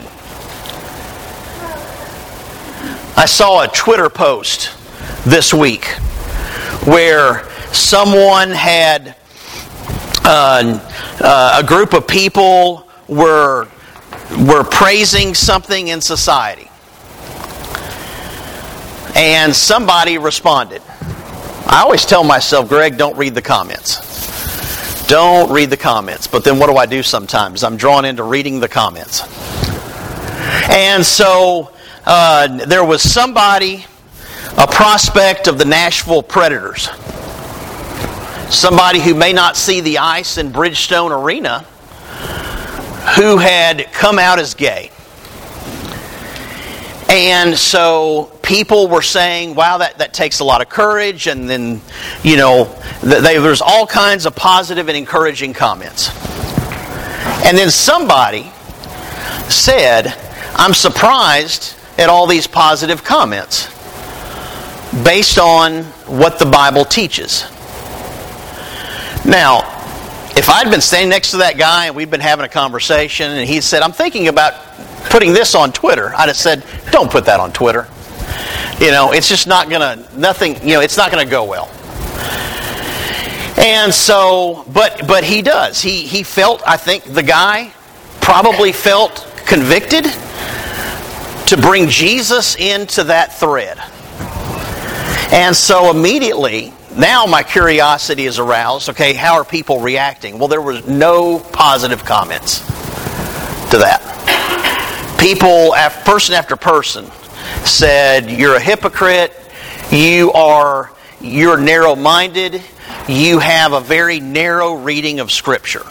I 3.17 3.25
saw 3.25 3.63
a 3.63 3.67
Twitter 3.67 4.09
post 4.11 4.77
this 5.25 5.55
week 5.55 5.87
where 6.85 7.49
someone 7.73 8.51
had 8.51 9.15
uh, 10.23 10.79
uh, 11.19 11.59
a 11.63 11.65
group 11.65 11.95
of 11.95 12.07
people 12.07 12.87
were 13.07 13.67
were 14.47 14.63
praising 14.63 15.33
something 15.33 15.87
in 15.87 15.99
society, 15.99 16.69
and 19.15 19.51
somebody 19.55 20.19
responded. 20.19 20.83
I 21.65 21.81
always 21.81 22.05
tell 22.05 22.23
myself, 22.23 22.69
Greg, 22.69 22.99
don't 22.99 23.17
read 23.17 23.33
the 23.33 23.41
comments. 23.41 24.06
Don't 25.07 25.49
read 25.51 25.69
the 25.69 25.77
comments. 25.77 26.27
But 26.27 26.43
then 26.43 26.59
what 26.59 26.67
do 26.67 26.75
I 26.75 26.85
do 26.85 27.01
sometimes? 27.01 27.63
I'm 27.63 27.77
drawn 27.77 28.03
into 28.03 28.23
reading 28.23 28.59
the 28.59 28.67
comments. 28.67 29.23
And 30.69 31.05
so 31.05 31.71
uh, 32.05 32.65
there 32.65 32.83
was 32.83 33.01
somebody, 33.01 33.85
a 34.57 34.67
prospect 34.67 35.47
of 35.47 35.57
the 35.57 35.65
Nashville 35.65 36.23
Predators, 36.23 36.89
somebody 38.49 38.99
who 38.99 39.13
may 39.13 39.31
not 39.31 39.55
see 39.55 39.81
the 39.81 39.99
ice 39.99 40.37
in 40.37 40.51
Bridgestone 40.51 41.11
Arena, 41.11 41.59
who 43.15 43.37
had 43.37 43.91
come 43.93 44.19
out 44.19 44.39
as 44.39 44.53
gay. 44.53 44.91
And 47.09 47.57
so 47.57 48.36
people 48.47 48.87
were 48.87 49.01
saying, 49.01 49.53
wow, 49.55 49.77
that, 49.77 49.97
that 49.97 50.13
takes 50.13 50.39
a 50.39 50.43
lot 50.43 50.61
of 50.61 50.69
courage. 50.69 51.27
And 51.27 51.49
then, 51.49 51.81
you 52.23 52.37
know, 52.37 52.63
they, 53.03 53.37
there's 53.37 53.61
all 53.61 53.85
kinds 53.85 54.25
of 54.25 54.35
positive 54.35 54.87
and 54.87 54.97
encouraging 54.97 55.53
comments. 55.53 56.09
And 57.45 57.57
then 57.57 57.69
somebody 57.69 58.49
said, 59.49 60.13
I'm 60.55 60.73
surprised 60.73 61.75
at 61.97 62.09
all 62.09 62.25
these 62.25 62.47
positive 62.47 63.03
comments 63.03 63.67
based 65.03 65.37
on 65.37 65.83
what 66.05 66.39
the 66.39 66.45
Bible 66.45 66.85
teaches. 66.85 67.43
Now, 69.25 69.73
if 70.37 70.49
I'd 70.49 70.71
been 70.71 70.81
standing 70.81 71.09
next 71.09 71.31
to 71.31 71.37
that 71.37 71.57
guy 71.57 71.87
and 71.87 71.95
we'd 71.95 72.09
been 72.09 72.21
having 72.21 72.45
a 72.45 72.49
conversation 72.49 73.29
and 73.29 73.47
he 73.47 73.59
said, 73.59 73.81
I'm 73.81 73.91
thinking 73.91 74.29
about 74.29 74.53
putting 75.09 75.33
this 75.33 75.53
on 75.53 75.73
Twitter, 75.73 76.13
I'd 76.15 76.29
have 76.29 76.37
said, 76.37 76.63
don't 76.91 77.11
put 77.11 77.25
that 77.25 77.41
on 77.41 77.51
Twitter. 77.51 77.87
You 78.79 78.91
know, 78.91 79.11
it's 79.11 79.27
just 79.27 79.47
not 79.47 79.69
to, 79.81 80.17
nothing, 80.17 80.55
you 80.61 80.75
know, 80.75 80.81
it's 80.81 80.97
not 80.97 81.11
to 81.25 81.31
go 81.31 81.43
well. 81.45 81.69
And 83.57 83.91
so, 83.91 84.63
but 84.71 85.07
but 85.07 85.23
he 85.23 85.41
does. 85.41 85.81
He 85.81 86.01
he 86.01 86.21
felt. 86.21 86.61
I 86.65 86.77
think 86.77 87.03
the 87.05 87.23
guy 87.23 87.71
probably 88.21 88.71
felt 88.71 89.25
convicted 89.47 90.05
to 91.47 91.57
bring 91.57 91.87
Jesus 91.89 92.55
into 92.55 93.05
that 93.05 93.33
thread. 93.33 93.79
And 95.33 95.55
so 95.55 95.89
immediately, 95.89 96.71
now 96.95 97.25
my 97.25 97.41
curiosity 97.41 98.25
is 98.25 98.37
aroused. 98.37 98.89
Okay, 98.89 99.13
how 99.13 99.35
are 99.35 99.45
people 99.45 99.79
reacting? 99.79 100.37
Well, 100.37 100.49
there 100.49 100.61
was 100.61 100.85
no 100.85 101.39
positive 101.39 102.05
comments 102.05 102.59
to 103.71 103.77
that. 103.79 105.17
People, 105.19 105.73
person 106.05 106.35
after 106.35 106.55
person, 106.55 107.05
said, 107.67 108.31
You're 108.31 108.55
a 108.55 108.59
hypocrite. 108.59 109.33
You 109.91 110.31
are 110.33 110.91
you're 111.21 111.57
narrow 111.57 111.95
minded. 111.95 112.61
You 113.07 113.39
have 113.39 113.73
a 113.73 113.79
very 113.79 114.19
narrow 114.19 114.75
reading 114.75 115.19
of 115.19 115.31
Scripture. 115.31 115.83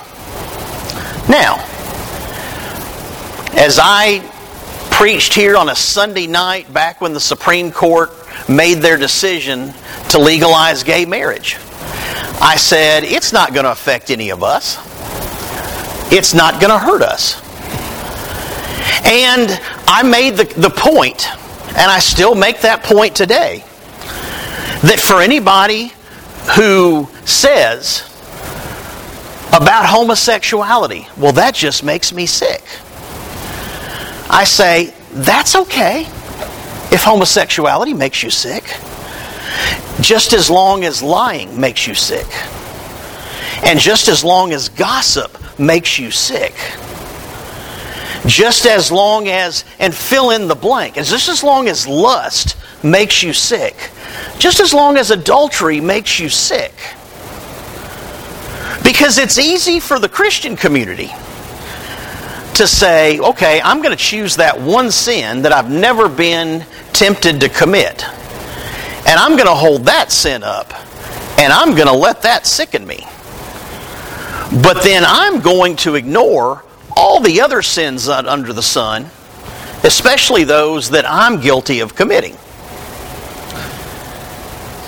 Now, 1.29 1.57
as 3.57 3.79
I 3.83 4.21
preached 4.91 5.35
here 5.35 5.57
on 5.57 5.69
a 5.69 5.75
Sunday 5.75 6.27
night 6.27 6.73
back 6.73 7.01
when 7.01 7.13
the 7.13 7.21
Supreme 7.21 7.73
Court 7.73 8.11
made 8.49 8.75
their 8.75 8.97
decision 8.97 9.73
to 10.11 10.19
legalize 10.19 10.85
gay 10.85 11.05
marriage, 11.05 11.57
I 12.41 12.57
said, 12.57 13.03
it's 13.05 13.33
not 13.33 13.53
going 13.53 13.65
to 13.65 13.73
affect 13.73 14.11
any 14.11 14.31
of 14.31 14.43
us. 14.43 14.77
It's 16.13 16.35
not 16.35 16.61
going 16.61 16.71
to 16.71 16.79
hurt 16.79 17.03
us. 17.03 17.43
And 19.05 19.61
I 19.89 20.03
made 20.03 20.37
the, 20.37 20.45
the 20.61 20.71
point 20.71 21.29
and 21.77 21.91
I 21.91 21.99
still 21.99 22.35
make 22.35 22.63
that 22.63 22.83
point 22.83 23.15
today 23.15 23.63
that 24.83 24.99
for 24.99 25.21
anybody 25.21 25.93
who 26.57 27.07
says 27.27 28.01
about 29.49 29.85
homosexuality, 29.85 31.07
well, 31.19 31.33
that 31.33 31.55
just 31.55 31.85
makes 31.85 32.15
me 32.15 32.25
sick. 32.25 32.63
I 34.31 34.45
say, 34.45 34.95
that's 35.13 35.55
okay 35.55 36.03
if 36.93 37.03
homosexuality 37.03 37.93
makes 37.93 38.23
you 38.23 38.31
sick, 38.31 38.65
just 40.01 40.33
as 40.33 40.49
long 40.49 40.83
as 40.83 41.03
lying 41.03 41.61
makes 41.61 41.87
you 41.87 41.95
sick, 41.95 42.27
and 43.65 43.79
just 43.79 44.09
as 44.09 44.25
long 44.25 44.53
as 44.53 44.71
gossip 44.71 45.59
makes 45.59 45.99
you 45.99 46.11
sick 46.11 46.55
just 48.27 48.67
as 48.67 48.91
long 48.91 49.29
as, 49.29 49.65
and 49.79 49.95
fill 49.95 50.31
in 50.31 50.49
the 50.49 50.55
blank, 50.55 50.97
and 50.97 51.07
just 51.07 51.29
as 51.29 51.43
long 51.43 51.69
as 51.69 51.87
lust 51.87 52.57
makes 52.83 53.23
you 53.23 53.33
sick, 53.33 53.91
just 54.39 54.61
as 54.61 54.75
long 54.75 54.97
as 54.97 55.11
adultery 55.11 55.81
makes 55.81 56.19
you 56.19 56.29
sick. 56.29 56.73
Because 58.83 59.19
it's 59.19 59.39
easy 59.39 59.81
for 59.81 59.99
the 59.99 60.09
Christian 60.09 60.57
community 60.57 61.11
to 62.55 62.67
say, 62.67 63.19
okay, 63.19 63.61
I'm 63.61 63.83
going 63.83 63.97
to 63.97 64.03
choose 64.03 64.37
that 64.37 64.61
one 64.61 64.91
sin 64.91 65.43
that 65.43 65.53
I've 65.53 65.71
never 65.71 66.09
been 66.09 66.65
tempted 66.93 67.41
to 67.41 67.49
commit. 67.49 68.05
And 69.07 69.21
I'm 69.21 69.33
going 69.37 69.47
to 69.47 69.55
hold 69.55 69.85
that 69.85 70.11
sin 70.11 70.43
up. 70.43 70.73
And 71.39 71.53
I'm 71.53 71.75
going 71.75 71.89
to 71.89 71.97
let 71.97 72.23
that 72.23 72.47
sicken 72.47 72.87
me. 72.87 73.07
But 74.63 74.83
then 74.83 75.05
I'm 75.07 75.41
going 75.41 75.77
to 75.77 75.97
ignore 75.97 76.65
all 76.97 77.21
the 77.21 77.41
other 77.41 77.63
sins 77.63 78.09
under 78.09 78.53
the 78.53 78.63
sun, 78.63 79.05
especially 79.85 80.45
those 80.45 80.91
that 80.91 81.05
I'm 81.09 81.41
guilty 81.41 81.81
of 81.81 81.95
committing. 81.95 82.37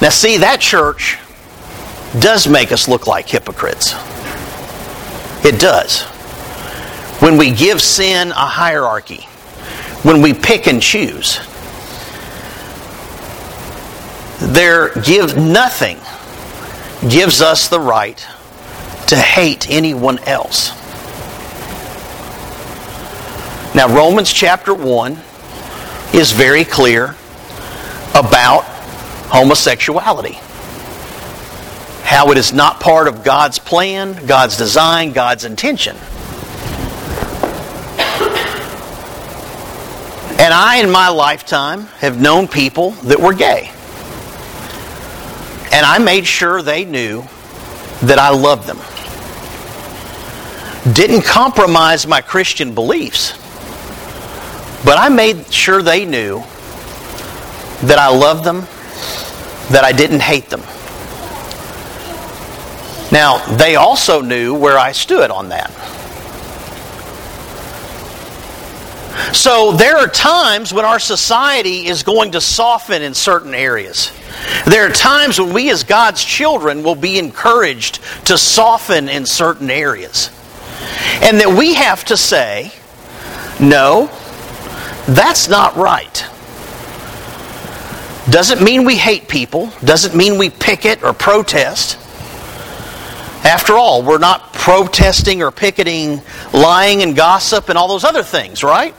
Now, 0.00 0.10
see, 0.10 0.38
that 0.38 0.60
church 0.60 1.18
does 2.20 2.48
make 2.48 2.72
us 2.72 2.88
look 2.88 3.06
like 3.06 3.28
hypocrites. 3.28 3.94
It 5.44 5.60
does. 5.60 6.06
when 7.20 7.36
we 7.36 7.50
give 7.50 7.82
sin 7.82 8.30
a 8.30 8.34
hierarchy, 8.46 9.22
when 10.02 10.22
we 10.22 10.32
pick 10.32 10.66
and 10.66 10.80
choose. 10.80 11.40
There 14.40 14.94
give 15.02 15.36
nothing 15.36 15.98
gives 17.08 17.42
us 17.42 17.68
the 17.68 17.80
right 17.80 18.18
to 19.08 19.16
hate 19.16 19.68
anyone 19.68 20.18
else. 20.20 20.70
Now 23.74 23.94
Romans 23.94 24.32
chapter 24.32 24.72
1 24.72 25.12
is 26.14 26.32
very 26.32 26.64
clear 26.64 27.14
about 28.14 28.64
homosexuality. 29.28 30.38
How 32.02 32.30
it 32.30 32.38
is 32.38 32.52
not 32.52 32.80
part 32.80 33.08
of 33.08 33.22
God's 33.22 33.58
plan, 33.58 34.26
God's 34.26 34.56
design, 34.56 35.12
God's 35.12 35.44
intention. 35.44 35.96
And 40.40 40.54
I, 40.54 40.80
in 40.82 40.90
my 40.90 41.08
lifetime, 41.08 41.82
have 41.98 42.20
known 42.20 42.48
people 42.48 42.92
that 43.02 43.20
were 43.20 43.34
gay. 43.34 43.70
And 45.72 45.84
I 45.84 45.98
made 45.98 46.26
sure 46.26 46.62
they 46.62 46.86
knew 46.86 47.22
that 48.02 48.18
I 48.18 48.30
loved 48.30 48.66
them. 48.66 48.78
Didn't 50.94 51.22
compromise 51.22 52.06
my 52.06 52.22
Christian 52.22 52.72
beliefs, 52.74 53.34
but 54.84 54.98
I 54.98 55.08
made 55.08 55.52
sure 55.52 55.82
they 55.82 56.04
knew 56.04 56.42
that 57.82 57.98
I 57.98 58.08
loved 58.08 58.44
them, 58.44 58.62
that 59.70 59.84
I 59.84 59.92
didn't 59.92 60.20
hate 60.20 60.50
them. 60.50 60.62
Now, 63.10 63.38
they 63.56 63.76
also 63.76 64.20
knew 64.20 64.54
where 64.54 64.78
I 64.78 64.92
stood 64.92 65.30
on 65.30 65.48
that. 65.48 65.70
So 69.34 69.72
there 69.72 69.96
are 69.96 70.08
times 70.08 70.72
when 70.72 70.84
our 70.84 70.98
society 70.98 71.86
is 71.86 72.02
going 72.02 72.32
to 72.32 72.40
soften 72.40 73.02
in 73.02 73.14
certain 73.14 73.54
areas. 73.54 74.12
There 74.66 74.86
are 74.86 74.92
times 74.92 75.40
when 75.40 75.52
we, 75.52 75.70
as 75.70 75.84
God's 75.84 76.24
children, 76.24 76.82
will 76.82 76.94
be 76.94 77.18
encouraged 77.18 78.00
to 78.26 78.38
soften 78.38 79.08
in 79.08 79.26
certain 79.26 79.70
areas. 79.70 80.30
And 81.22 81.40
that 81.40 81.54
we 81.56 81.74
have 81.74 82.04
to 82.06 82.16
say, 82.16 82.72
no, 83.60 84.10
that's 85.08 85.48
not 85.48 85.76
right. 85.76 86.24
Doesn't 88.30 88.62
mean 88.62 88.84
we 88.84 88.96
hate 88.96 89.26
people, 89.26 89.72
doesn't 89.82 90.14
mean 90.14 90.36
we 90.36 90.50
picket 90.50 91.02
or 91.02 91.14
protest. 91.14 91.96
After 93.42 93.72
all, 93.72 94.02
we're 94.02 94.18
not 94.18 94.52
protesting 94.52 95.42
or 95.42 95.50
picketing 95.50 96.20
lying 96.52 97.02
and 97.02 97.16
gossip 97.16 97.70
and 97.70 97.78
all 97.78 97.88
those 97.88 98.04
other 98.04 98.22
things, 98.22 98.62
right? 98.62 98.94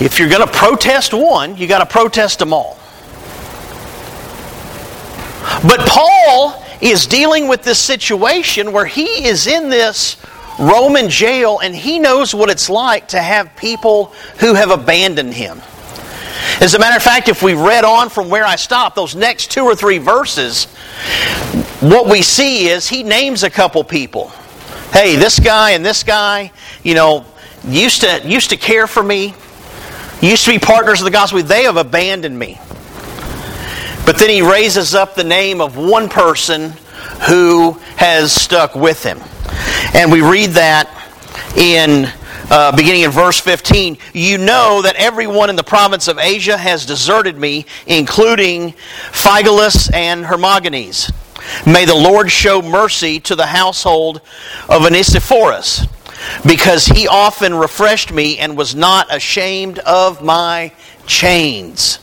If 0.00 0.18
you're 0.18 0.28
going 0.28 0.44
to 0.44 0.52
protest 0.52 1.14
one, 1.14 1.56
you 1.56 1.68
got 1.68 1.78
to 1.78 1.86
protest 1.86 2.40
them 2.40 2.52
all. 2.52 2.76
But 5.62 5.78
Paul 5.86 6.60
is 6.80 7.06
dealing 7.06 7.46
with 7.46 7.62
this 7.62 7.78
situation 7.78 8.72
where 8.72 8.86
he 8.86 9.26
is 9.26 9.46
in 9.46 9.68
this 9.68 10.16
Roman 10.58 11.08
jail 11.08 11.58
and 11.60 11.74
he 11.74 11.98
knows 11.98 12.34
what 12.34 12.50
it's 12.50 12.68
like 12.68 13.08
to 13.08 13.20
have 13.20 13.54
people 13.56 14.06
who 14.38 14.54
have 14.54 14.70
abandoned 14.70 15.34
him. 15.34 15.60
As 16.60 16.74
a 16.74 16.78
matter 16.78 16.96
of 16.96 17.02
fact, 17.02 17.28
if 17.28 17.42
we 17.42 17.54
read 17.54 17.84
on 17.84 18.08
from 18.08 18.28
where 18.28 18.44
I 18.44 18.56
stopped, 18.56 18.96
those 18.96 19.14
next 19.14 19.50
two 19.50 19.64
or 19.64 19.74
three 19.74 19.98
verses, 19.98 20.66
what 21.80 22.08
we 22.08 22.22
see 22.22 22.68
is 22.68 22.88
he 22.88 23.02
names 23.02 23.42
a 23.42 23.50
couple 23.50 23.82
people. 23.84 24.28
Hey, 24.92 25.16
this 25.16 25.38
guy 25.38 25.70
and 25.70 25.84
this 25.84 26.02
guy, 26.02 26.52
you 26.82 26.94
know, 26.94 27.24
used 27.66 28.02
to 28.02 28.20
used 28.24 28.50
to 28.50 28.56
care 28.56 28.86
for 28.86 29.02
me, 29.02 29.34
used 30.20 30.44
to 30.44 30.50
be 30.50 30.58
partners 30.58 31.00
of 31.00 31.04
the 31.04 31.10
gospel, 31.10 31.42
they 31.42 31.64
have 31.64 31.76
abandoned 31.76 32.38
me. 32.38 32.60
But 34.04 34.18
then 34.18 34.30
he 34.30 34.42
raises 34.42 34.94
up 34.94 35.14
the 35.14 35.24
name 35.24 35.60
of 35.60 35.76
one 35.76 36.08
person 36.08 36.74
who 37.28 37.72
has 37.96 38.32
stuck 38.32 38.74
with 38.74 39.02
him. 39.02 39.20
And 39.94 40.10
we 40.10 40.20
read 40.20 40.50
that 40.50 40.88
in 41.56 42.10
uh, 42.50 42.74
beginning 42.76 43.02
in 43.02 43.10
verse 43.10 43.40
15. 43.40 43.96
You 44.12 44.38
know 44.38 44.82
that 44.82 44.96
everyone 44.96 45.50
in 45.50 45.56
the 45.56 45.64
province 45.64 46.08
of 46.08 46.18
Asia 46.18 46.56
has 46.56 46.84
deserted 46.86 47.36
me, 47.36 47.66
including 47.86 48.72
Phygelus 49.10 49.92
and 49.94 50.24
Hermogenes. 50.24 51.10
May 51.66 51.84
the 51.84 51.94
Lord 51.94 52.30
show 52.30 52.62
mercy 52.62 53.20
to 53.20 53.34
the 53.34 53.46
household 53.46 54.20
of 54.68 54.82
Onesiphorus 54.84 55.86
because 56.46 56.86
he 56.86 57.08
often 57.08 57.54
refreshed 57.54 58.12
me 58.12 58.38
and 58.38 58.56
was 58.56 58.74
not 58.74 59.14
ashamed 59.14 59.78
of 59.80 60.22
my 60.22 60.72
chains. 61.06 61.98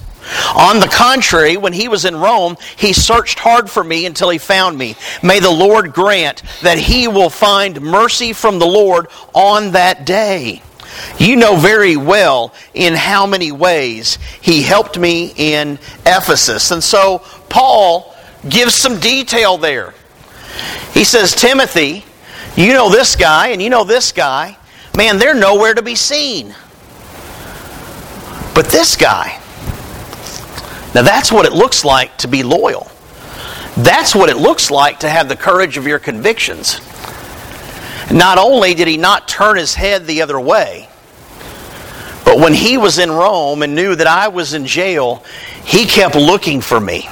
On 0.55 0.79
the 0.79 0.87
contrary, 0.87 1.57
when 1.57 1.73
he 1.73 1.87
was 1.87 2.05
in 2.05 2.15
Rome, 2.15 2.57
he 2.75 2.93
searched 2.93 3.39
hard 3.39 3.69
for 3.69 3.83
me 3.83 4.05
until 4.05 4.29
he 4.29 4.37
found 4.37 4.77
me. 4.77 4.95
May 5.23 5.39
the 5.39 5.49
Lord 5.49 5.93
grant 5.93 6.43
that 6.61 6.77
he 6.77 7.07
will 7.07 7.29
find 7.29 7.81
mercy 7.81 8.33
from 8.33 8.59
the 8.59 8.67
Lord 8.67 9.07
on 9.33 9.71
that 9.71 10.05
day. 10.05 10.61
You 11.17 11.35
know 11.35 11.55
very 11.55 11.97
well 11.97 12.53
in 12.73 12.93
how 12.93 13.25
many 13.25 13.51
ways 13.51 14.17
he 14.41 14.61
helped 14.61 14.97
me 14.97 15.33
in 15.35 15.79
Ephesus. 16.05 16.71
And 16.71 16.83
so 16.83 17.19
Paul 17.49 18.15
gives 18.47 18.73
some 18.73 18.99
detail 18.99 19.57
there. 19.57 19.93
He 20.93 21.03
says, 21.03 21.33
Timothy, 21.33 22.05
you 22.55 22.73
know 22.73 22.89
this 22.89 23.15
guy 23.15 23.49
and 23.49 23.61
you 23.61 23.69
know 23.69 23.83
this 23.83 24.11
guy. 24.11 24.57
Man, 24.97 25.17
they're 25.17 25.35
nowhere 25.35 25.73
to 25.73 25.81
be 25.81 25.95
seen. 25.95 26.55
But 28.55 28.65
this 28.65 28.95
guy, 28.95 29.39
now 30.95 31.03
that's 31.03 31.31
what 31.31 31.45
it 31.45 31.53
looks 31.53 31.85
like 31.85 32.17
to 32.17 32.27
be 32.27 32.43
loyal. 32.43 32.89
That's 33.77 34.15
what 34.15 34.29
it 34.29 34.37
looks 34.37 34.71
like 34.71 34.99
to 34.99 35.09
have 35.09 35.29
the 35.29 35.35
courage 35.35 35.77
of 35.77 35.85
your 35.85 35.99
convictions. 35.99 36.81
Not 38.11 38.37
only 38.37 38.73
did 38.73 38.87
he 38.87 38.97
not 38.97 39.27
turn 39.27 39.57
his 39.57 39.75
head 39.75 40.05
the 40.05 40.23
other 40.23 40.39
way, 40.39 40.89
but 42.25 42.39
when 42.39 42.53
he 42.53 42.77
was 42.77 42.97
in 42.97 43.11
Rome 43.11 43.61
and 43.61 43.75
knew 43.75 43.95
that 43.95 44.07
I 44.07 44.29
was 44.29 44.53
in 44.53 44.65
jail, 44.65 45.23
he 45.63 45.85
kept 45.85 46.15
looking 46.15 46.61
for 46.61 46.79
me. 46.79 47.07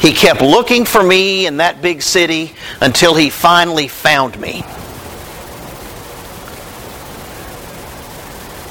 He 0.00 0.12
kept 0.12 0.42
looking 0.42 0.84
for 0.84 1.02
me 1.02 1.46
in 1.46 1.56
that 1.56 1.80
big 1.80 2.02
city 2.02 2.52
until 2.82 3.14
he 3.14 3.30
finally 3.30 3.88
found 3.88 4.38
me. 4.38 4.62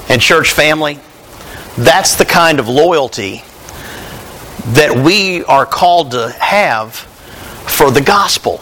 And, 0.08 0.22
church 0.22 0.52
family, 0.52 1.00
that's 1.76 2.14
the 2.14 2.24
kind 2.24 2.60
of 2.60 2.68
loyalty 2.68 3.42
that 4.72 4.96
we 4.96 5.44
are 5.44 5.66
called 5.66 6.12
to 6.12 6.30
have 6.30 6.94
for 6.94 7.90
the 7.90 8.00
gospel. 8.00 8.58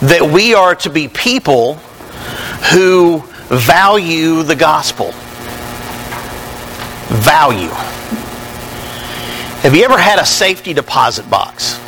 That 0.00 0.30
we 0.32 0.54
are 0.54 0.74
to 0.76 0.90
be 0.90 1.08
people 1.08 1.74
who 2.72 3.22
value 3.48 4.42
the 4.42 4.56
gospel. 4.56 5.12
Value. 7.22 7.70
Have 9.62 9.74
you 9.74 9.84
ever 9.84 9.96
had 9.96 10.18
a 10.18 10.26
safety 10.26 10.74
deposit 10.74 11.30
box? 11.30 11.78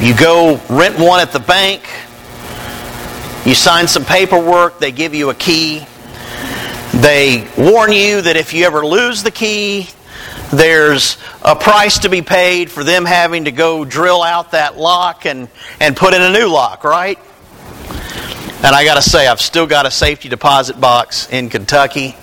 You 0.00 0.14
go 0.14 0.60
rent 0.68 0.98
one 0.98 1.20
at 1.20 1.32
the 1.32 1.40
bank, 1.40 1.88
you 3.46 3.54
sign 3.54 3.88
some 3.88 4.04
paperwork, 4.04 4.78
they 4.78 4.92
give 4.92 5.14
you 5.14 5.30
a 5.30 5.34
key. 5.34 5.86
They 6.92 7.48
warn 7.56 7.92
you 7.92 8.20
that 8.22 8.36
if 8.36 8.52
you 8.52 8.64
ever 8.64 8.84
lose 8.84 9.22
the 9.22 9.30
key, 9.30 9.88
there's 10.50 11.18
a 11.42 11.56
price 11.56 11.98
to 12.00 12.08
be 12.08 12.22
paid 12.22 12.70
for 12.70 12.84
them 12.84 13.04
having 13.04 13.44
to 13.44 13.52
go 13.52 13.84
drill 13.84 14.22
out 14.22 14.52
that 14.52 14.76
lock 14.76 15.26
and, 15.26 15.48
and 15.80 15.96
put 15.96 16.14
in 16.14 16.22
a 16.22 16.30
new 16.30 16.46
lock, 16.46 16.84
right? 16.84 17.18
And 18.64 18.74
I 18.74 18.84
got 18.84 18.94
to 18.94 19.02
say, 19.02 19.26
I've 19.26 19.40
still 19.40 19.66
got 19.66 19.86
a 19.86 19.90
safety 19.90 20.28
deposit 20.28 20.80
box 20.80 21.28
in 21.30 21.50
Kentucky, 21.50 22.16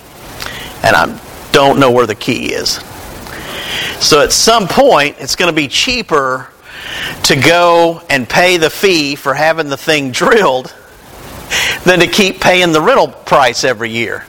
and 0.84 0.96
I 0.96 1.50
don't 1.52 1.80
know 1.80 1.92
where 1.92 2.08
the 2.08 2.16
key 2.16 2.54
is. 2.54 2.80
So 4.00 4.22
at 4.22 4.32
some 4.32 4.68
point, 4.68 5.18
it's 5.20 5.36
going 5.36 5.52
to 5.52 5.56
be 5.56 5.68
cheaper 5.68 6.50
to 7.24 7.36
go 7.36 8.02
and 8.10 8.28
pay 8.28 8.58
the 8.58 8.70
fee 8.70 9.16
for 9.16 9.34
having 9.34 9.70
the 9.70 9.78
thing 9.78 10.12
drilled 10.14 10.74
than 11.86 12.00
to 12.00 12.08
keep 12.08 12.40
paying 12.40 12.72
the 12.72 12.82
rental 12.82 13.08
price 13.08 13.64
every 13.64 13.92
year. 13.92 14.26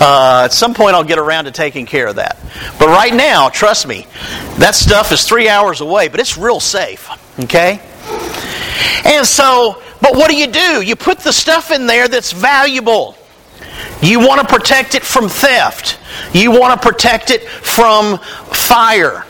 Uh, 0.00 0.42
at 0.44 0.52
some 0.52 0.74
point, 0.74 0.94
I'll 0.94 1.04
get 1.04 1.18
around 1.18 1.44
to 1.44 1.50
taking 1.50 1.86
care 1.86 2.06
of 2.06 2.16
that. 2.16 2.38
But 2.78 2.88
right 2.88 3.14
now, 3.14 3.48
trust 3.48 3.86
me, 3.86 4.06
that 4.58 4.74
stuff 4.74 5.12
is 5.12 5.24
three 5.24 5.48
hours 5.48 5.80
away, 5.80 6.08
but 6.08 6.20
it's 6.20 6.36
real 6.36 6.60
safe. 6.60 7.08
Okay? 7.40 7.80
And 9.04 9.26
so, 9.26 9.82
but 10.00 10.14
what 10.14 10.30
do 10.30 10.36
you 10.36 10.48
do? 10.48 10.82
You 10.82 10.96
put 10.96 11.20
the 11.20 11.32
stuff 11.32 11.70
in 11.70 11.86
there 11.86 12.08
that's 12.08 12.32
valuable. 12.32 13.16
You 14.02 14.20
want 14.20 14.40
to 14.40 14.46
protect 14.46 14.94
it 14.94 15.02
from 15.02 15.28
theft. 15.28 15.98
You 16.32 16.50
want 16.50 16.80
to 16.80 16.88
protect 16.88 17.30
it 17.30 17.48
from 17.48 18.18
fire. 18.18 19.24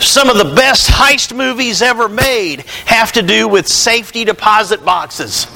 Some 0.00 0.28
of 0.28 0.38
the 0.38 0.54
best 0.54 0.90
heist 0.90 1.34
movies 1.34 1.80
ever 1.82 2.08
made 2.08 2.60
have 2.86 3.12
to 3.12 3.22
do 3.22 3.48
with 3.48 3.66
safety 3.68 4.24
deposit 4.24 4.84
boxes 4.84 5.46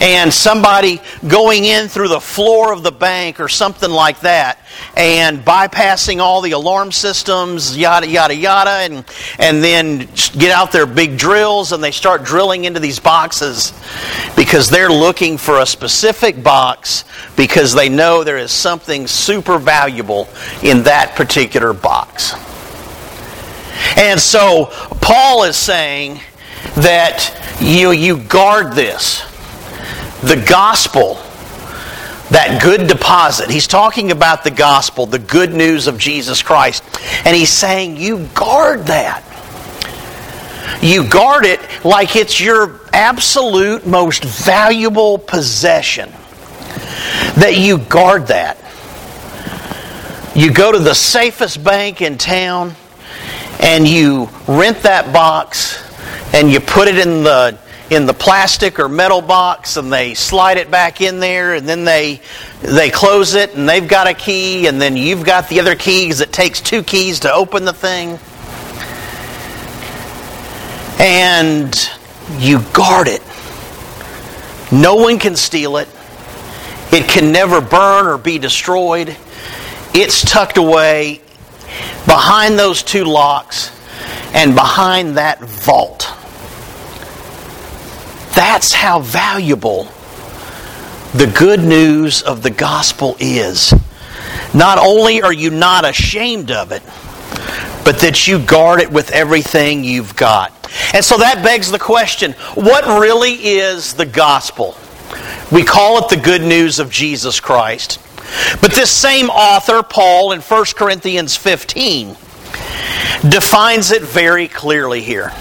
and 0.00 0.32
somebody 0.32 1.00
going 1.26 1.64
in 1.64 1.88
through 1.88 2.08
the 2.08 2.20
floor 2.20 2.72
of 2.72 2.82
the 2.82 2.92
bank 2.92 3.40
or 3.40 3.48
something 3.48 3.90
like 3.90 4.20
that 4.20 4.58
and 4.96 5.38
bypassing 5.38 6.20
all 6.20 6.40
the 6.40 6.52
alarm 6.52 6.92
systems, 6.92 7.76
yada, 7.76 8.06
yada, 8.06 8.34
yada, 8.34 8.70
and, 8.70 9.04
and 9.38 9.62
then 9.62 9.98
get 10.38 10.50
out 10.50 10.72
their 10.72 10.86
big 10.86 11.16
drills 11.16 11.72
and 11.72 11.82
they 11.82 11.90
start 11.90 12.24
drilling 12.24 12.64
into 12.64 12.80
these 12.80 12.98
boxes 12.98 13.72
because 14.36 14.68
they're 14.68 14.90
looking 14.90 15.38
for 15.38 15.60
a 15.60 15.66
specific 15.66 16.42
box 16.42 17.04
because 17.36 17.74
they 17.74 17.88
know 17.88 18.24
there 18.24 18.38
is 18.38 18.52
something 18.52 19.06
super 19.06 19.58
valuable 19.58 20.28
in 20.62 20.82
that 20.84 21.14
particular 21.16 21.72
box. 21.72 22.34
And 23.96 24.20
so 24.20 24.66
Paul 25.00 25.44
is 25.44 25.56
saying 25.56 26.20
that 26.76 27.34
you, 27.60 27.92
you 27.92 28.18
guard 28.18 28.74
this. 28.74 29.22
The 30.22 30.44
gospel, 30.48 31.14
that 32.30 32.60
good 32.62 32.88
deposit. 32.88 33.50
He's 33.50 33.66
talking 33.66 34.10
about 34.10 34.44
the 34.44 34.50
gospel, 34.50 35.06
the 35.06 35.18
good 35.18 35.54
news 35.54 35.86
of 35.86 35.98
Jesus 35.98 36.42
Christ. 36.42 36.82
And 37.24 37.36
he's 37.36 37.50
saying 37.50 37.96
you 37.96 38.26
guard 38.34 38.86
that. 38.86 39.24
You 40.82 41.08
guard 41.08 41.44
it 41.44 41.60
like 41.84 42.16
it's 42.16 42.40
your 42.40 42.80
absolute 42.92 43.86
most 43.86 44.24
valuable 44.24 45.18
possession. 45.18 46.10
That 47.36 47.54
you 47.56 47.78
guard 47.78 48.26
that. 48.26 48.58
You 50.34 50.52
go 50.52 50.70
to 50.70 50.78
the 50.78 50.94
safest 50.94 51.64
bank 51.64 52.00
in 52.00 52.18
town 52.18 52.74
and 53.60 53.88
you 53.88 54.28
rent 54.46 54.82
that 54.82 55.12
box 55.12 55.82
and 56.32 56.50
you 56.50 56.60
put 56.60 56.86
it 56.88 56.98
in 56.98 57.24
the 57.24 57.58
in 57.90 58.04
the 58.04 58.12
plastic 58.12 58.78
or 58.78 58.88
metal 58.88 59.22
box 59.22 59.76
and 59.76 59.92
they 59.92 60.14
slide 60.14 60.58
it 60.58 60.70
back 60.70 61.00
in 61.00 61.20
there 61.20 61.54
and 61.54 61.66
then 61.66 61.84
they 61.84 62.20
they 62.60 62.90
close 62.90 63.34
it 63.34 63.54
and 63.54 63.68
they've 63.68 63.88
got 63.88 64.06
a 64.06 64.14
key 64.14 64.66
and 64.66 64.80
then 64.80 64.96
you've 64.96 65.24
got 65.24 65.48
the 65.48 65.60
other 65.60 65.74
keys 65.74 66.20
it 66.20 66.32
takes 66.32 66.60
two 66.60 66.82
keys 66.82 67.20
to 67.20 67.32
open 67.32 67.64
the 67.64 67.72
thing. 67.72 68.18
And 71.00 71.74
you 72.38 72.60
guard 72.72 73.08
it. 73.08 73.22
No 74.72 74.96
one 74.96 75.18
can 75.18 75.36
steal 75.36 75.78
it. 75.78 75.88
It 76.92 77.08
can 77.08 77.32
never 77.32 77.60
burn 77.60 78.06
or 78.06 78.18
be 78.18 78.38
destroyed. 78.38 79.16
It's 79.94 80.22
tucked 80.22 80.58
away 80.58 81.20
behind 82.04 82.58
those 82.58 82.82
two 82.82 83.04
locks 83.04 83.70
and 84.34 84.54
behind 84.54 85.16
that 85.16 85.40
vault. 85.40 86.07
That's 88.38 88.72
how 88.72 89.00
valuable 89.00 89.88
the 91.12 91.28
good 91.36 91.58
news 91.58 92.22
of 92.22 92.44
the 92.44 92.50
gospel 92.50 93.16
is. 93.18 93.74
Not 94.54 94.78
only 94.78 95.20
are 95.22 95.32
you 95.32 95.50
not 95.50 95.84
ashamed 95.84 96.52
of 96.52 96.70
it, 96.70 96.84
but 97.84 97.98
that 97.98 98.28
you 98.28 98.38
guard 98.38 98.80
it 98.80 98.92
with 98.92 99.10
everything 99.10 99.82
you've 99.82 100.14
got. 100.14 100.52
And 100.94 101.04
so 101.04 101.16
that 101.18 101.42
begs 101.42 101.72
the 101.72 101.80
question 101.80 102.34
what 102.54 102.84
really 103.00 103.32
is 103.32 103.94
the 103.94 104.06
gospel? 104.06 104.76
We 105.50 105.64
call 105.64 105.98
it 106.04 106.08
the 106.08 106.22
good 106.22 106.42
news 106.42 106.78
of 106.78 106.92
Jesus 106.92 107.40
Christ. 107.40 107.98
But 108.60 108.72
this 108.72 108.92
same 108.92 109.30
author, 109.30 109.82
Paul, 109.82 110.30
in 110.30 110.42
1 110.42 110.64
Corinthians 110.76 111.34
15, 111.34 112.10
defines 113.28 113.90
it 113.90 114.02
very 114.02 114.46
clearly 114.46 115.02
here. 115.02 115.32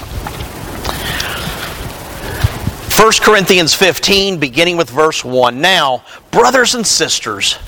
1 2.97 3.11
Corinthians 3.21 3.75
15, 3.75 4.39
beginning 4.39 4.75
with 4.75 4.89
verse 4.89 5.23
1. 5.23 5.61
Now, 5.61 6.03
brothers 6.31 6.73
and 6.73 6.85
sisters, 6.85 7.59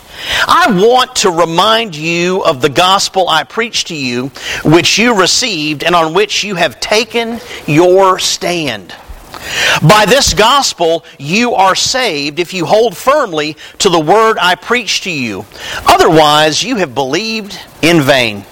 I 0.48 0.82
want 0.82 1.18
to 1.18 1.30
remind 1.30 1.96
you 1.96 2.44
of 2.44 2.64
the 2.64 2.70
gospel 2.70 3.30
I 3.30 3.44
preached 3.44 3.90
to 3.90 3.96
you, 3.96 4.30
which 4.66 4.98
you 4.98 5.14
received 5.14 5.84
and 5.84 5.94
on 5.94 6.16
which 6.16 6.44
you 6.44 6.56
have 6.56 6.80
taken 6.80 7.40
your 7.68 8.18
stand. 8.18 8.96
By 9.88 10.06
this 10.08 10.34
gospel 10.34 11.06
you 11.20 11.54
are 11.54 11.76
saved 11.76 12.40
if 12.40 12.52
you 12.52 12.66
hold 12.66 12.98
firmly 12.98 13.56
to 13.78 13.90
the 13.90 14.00
word 14.00 14.40
I 14.42 14.56
preached 14.56 15.04
to 15.04 15.12
you. 15.12 15.46
Otherwise, 15.86 16.64
you 16.64 16.78
have 16.78 16.96
believed 16.96 17.56
in 17.84 18.02
vain. 18.02 18.46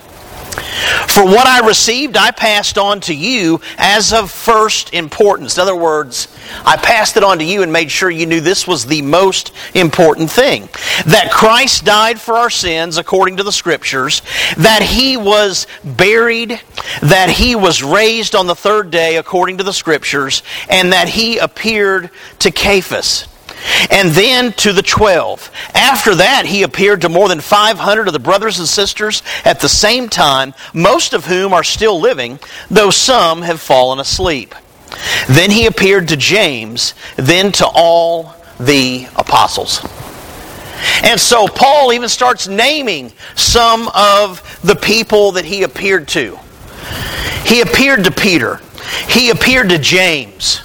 For 1.18 1.26
what 1.26 1.48
I 1.48 1.66
received, 1.66 2.16
I 2.16 2.30
passed 2.30 2.78
on 2.78 3.00
to 3.02 3.14
you 3.16 3.60
as 3.80 4.14
of 4.14 4.30
first 4.30 4.94
importance. 4.94 5.58
In 5.58 5.64
other 5.64 5.76
words, 5.76 6.28
I 6.64 6.78
passed 6.78 7.18
it 7.18 7.24
on 7.24 7.40
to 7.40 7.44
you 7.44 7.64
and 7.64 7.74
made 7.74 7.90
sure 7.90 8.12
you 8.12 8.28
knew 8.28 8.40
this 8.40 8.68
was 8.68 8.86
the 8.86 9.02
most 9.02 9.52
important 9.74 10.30
thing. 10.30 10.70
That 11.08 11.32
Christ 11.32 11.86
died 11.86 12.22
for 12.22 12.36
our 12.36 12.52
sins 12.52 13.00
according 13.00 13.38
to 13.38 13.44
the 13.44 13.52
Scriptures, 13.52 14.22
that 14.58 14.84
He 14.84 15.18
was 15.18 15.66
buried, 15.84 16.62
that 17.02 17.32
He 17.32 17.56
was 17.56 17.82
raised 17.82 18.36
on 18.36 18.46
the 18.46 18.54
third 18.54 18.92
day 18.92 19.18
according 19.18 19.58
to 19.58 19.64
the 19.64 19.74
Scriptures, 19.74 20.44
and 20.70 20.94
that 20.94 21.10
He 21.10 21.40
appeared 21.40 22.12
to 22.38 22.52
Cephas 22.52 23.28
and 23.90 24.10
then 24.12 24.54
to 24.54 24.74
the 24.74 24.82
twelve. 24.82 25.52
After 25.74 26.16
that, 26.16 26.46
he 26.46 26.64
appeared 26.64 27.02
to 27.02 27.10
more 27.10 27.28
than 27.28 27.42
500 27.42 28.08
of 28.08 28.14
the 28.14 28.20
brothers 28.20 28.60
and 28.60 28.68
sisters 28.68 29.24
at 29.46 29.60
the 29.60 29.70
same 29.70 30.10
time, 30.10 30.54
most 30.74 31.14
of 31.14 31.26
whom 31.26 31.54
are 31.54 31.64
still 31.64 32.00
living, 32.00 32.40
though 32.70 32.90
some 32.92 33.42
have 33.42 33.62
fallen 33.62 34.00
asleep. 34.00 34.56
Then 35.28 35.52
he 35.52 35.66
appeared 35.66 36.10
to 36.10 36.18
James, 36.18 36.94
then 37.16 37.52
to 37.54 37.68
all 37.68 38.36
the 38.60 39.08
apostles. 39.16 39.86
And 41.04 41.20
so 41.20 41.48
Paul 41.48 41.94
even 41.94 42.10
starts 42.10 42.48
naming 42.48 43.12
some 43.36 43.90
of 43.94 44.62
the 44.62 44.76
people 44.76 45.34
that 45.34 45.46
he 45.46 45.64
appeared 45.64 46.08
to. 46.10 46.38
He 47.46 47.62
appeared 47.62 48.04
to 48.04 48.12
Peter, 48.12 48.62
he 49.10 49.30
appeared 49.30 49.70
to 49.70 49.80
James, 49.80 50.62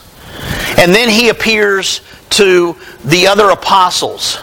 and 0.79 0.93
then 0.93 1.09
he 1.09 1.29
appears 1.29 2.01
to 2.33 2.77
the 3.05 3.27
other 3.27 3.51
apostles. 3.51 4.39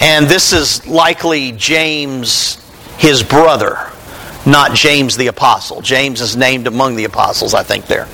And 0.00 0.26
this 0.26 0.52
is 0.52 0.86
likely 0.86 1.52
James, 1.52 2.56
his 2.98 3.22
brother, 3.22 3.90
not 4.46 4.74
James 4.74 5.16
the 5.16 5.26
apostle. 5.26 5.82
James 5.82 6.20
is 6.20 6.36
named 6.36 6.66
among 6.66 6.96
the 6.96 7.04
apostles, 7.04 7.54
I 7.54 7.62
think, 7.62 7.86
there. 7.86 8.08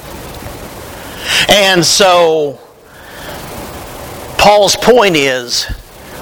And 1.49 1.85
so, 1.85 2.59
Paul's 4.39 4.77
point 4.77 5.17
is 5.17 5.67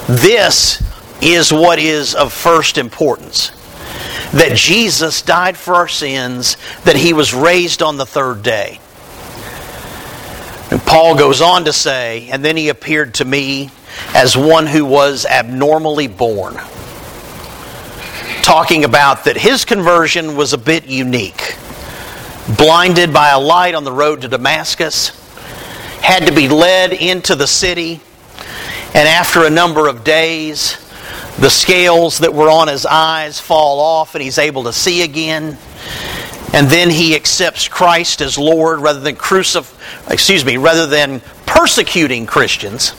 this 0.09 0.83
is 1.23 1.53
what 1.53 1.79
is 1.79 2.15
of 2.15 2.33
first 2.33 2.77
importance 2.77 3.51
that 4.33 4.57
Jesus 4.57 5.23
died 5.23 5.57
for 5.57 5.75
our 5.75 5.89
sins, 5.89 6.57
that 6.85 6.97
he 6.97 7.13
was 7.13 7.33
raised 7.33 7.83
on 7.83 7.97
the 7.97 8.07
third 8.07 8.43
day. 8.43 8.81
And 10.75 10.83
Paul 10.83 11.15
goes 11.15 11.41
on 11.41 11.67
to 11.67 11.73
say, 11.73 12.29
and 12.33 12.45
then 12.45 12.57
he 12.57 12.69
appeared 12.69 13.15
to 13.15 13.25
me 13.25 13.71
as 14.13 14.37
one 14.37 14.67
who 14.67 14.85
was 14.85 15.25
abnormally 15.25 16.09
born. 16.09 16.55
Talking 18.43 18.83
about 18.83 19.23
that 19.27 19.37
his 19.37 19.65
conversion 19.65 20.35
was 20.35 20.53
a 20.53 20.59
bit 20.59 20.87
unique. 20.89 21.57
Blinded 22.59 23.13
by 23.13 23.29
a 23.29 23.39
light 23.39 23.77
on 23.77 23.85
the 23.85 23.93
road 23.93 24.23
to 24.23 24.29
Damascus, 24.29 25.11
had 26.03 26.27
to 26.27 26.33
be 26.33 26.49
led 26.49 26.93
into 26.93 27.37
the 27.37 27.47
city, 27.47 28.01
and 28.95 29.07
after 29.07 29.45
a 29.45 29.51
number 29.51 29.87
of 29.87 30.03
days, 30.03 30.77
the 31.39 31.51
scales 31.51 32.19
that 32.19 32.35
were 32.35 32.51
on 32.51 32.67
his 32.67 32.85
eyes 32.85 33.39
fall 33.39 33.79
off 33.79 34.17
and 34.17 34.25
he's 34.25 34.39
able 34.39 34.65
to 34.65 34.73
see 34.73 35.03
again 35.03 35.57
and 36.55 36.69
then 36.69 36.89
he 36.89 37.17
accepts 37.17 37.67
Christ 37.67 38.21
as 38.21 38.39
Lord 38.39 38.79
rather 38.79 39.01
than 39.01 39.17
crucif- 39.17 39.75
excuse 40.09 40.45
me, 40.45 40.57
rather 40.57 40.87
than 40.87 41.21
persecuting 41.47 42.27
Christians, 42.27 42.91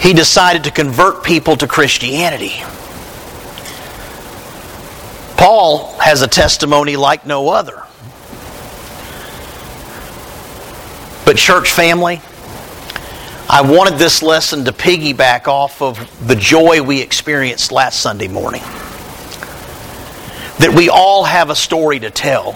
he 0.00 0.14
decided 0.14 0.64
to 0.64 0.70
convert 0.70 1.22
people 1.22 1.54
to 1.58 1.66
Christianity. 1.66 2.54
Paul 5.36 5.94
has 5.98 6.22
a 6.22 6.28
testimony 6.28 6.96
like 6.96 7.26
no 7.26 7.50
other. 7.50 7.82
But, 11.26 11.36
church 11.36 11.72
family, 11.72 12.22
I 13.50 13.60
wanted 13.60 13.98
this 13.98 14.22
lesson 14.22 14.64
to 14.64 14.72
piggyback 14.72 15.46
off 15.46 15.82
of 15.82 16.26
the 16.26 16.36
joy 16.36 16.80
we 16.80 17.02
experienced 17.02 17.70
last 17.70 18.00
Sunday 18.00 18.28
morning 18.28 18.62
that 20.62 20.76
we 20.76 20.88
all 20.88 21.24
have 21.24 21.50
a 21.50 21.56
story 21.56 21.98
to 21.98 22.08
tell 22.08 22.50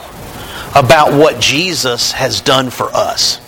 about 0.76 1.12
what 1.12 1.40
Jesus 1.40 2.12
has 2.12 2.40
done 2.40 2.70
for 2.70 2.86
us, 2.94 3.38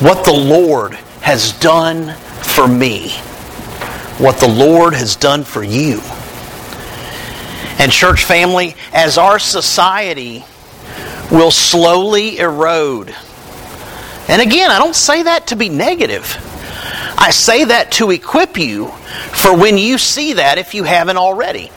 what 0.00 0.24
the 0.24 0.32
Lord 0.32 0.94
has 1.20 1.52
done 1.52 2.14
for 2.42 2.66
me, 2.66 3.10
what 4.18 4.38
the 4.40 4.48
Lord 4.48 4.92
has 4.94 5.14
done 5.14 5.44
for 5.44 5.62
you. 5.62 6.00
And, 7.78 7.92
church 7.92 8.24
family, 8.24 8.74
as 8.92 9.18
our 9.18 9.38
society 9.38 10.44
will 11.30 11.52
slowly 11.52 12.38
erode. 12.38 13.14
And 14.26 14.42
again, 14.42 14.72
I 14.72 14.80
don't 14.80 14.96
say 14.96 15.22
that 15.22 15.46
to 15.48 15.56
be 15.56 15.68
negative. 15.68 16.36
I 17.16 17.30
say 17.30 17.66
that 17.66 17.92
to 17.92 18.10
equip 18.10 18.58
you 18.58 18.88
for 18.88 19.56
when 19.56 19.78
you 19.78 19.96
see 19.96 20.32
that, 20.32 20.58
if 20.58 20.74
you 20.74 20.82
haven't 20.82 21.18
already. 21.18 21.70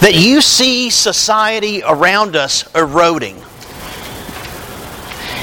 That 0.00 0.14
you 0.14 0.40
see 0.40 0.90
society 0.90 1.82
around 1.82 2.36
us 2.36 2.72
eroding. 2.74 3.36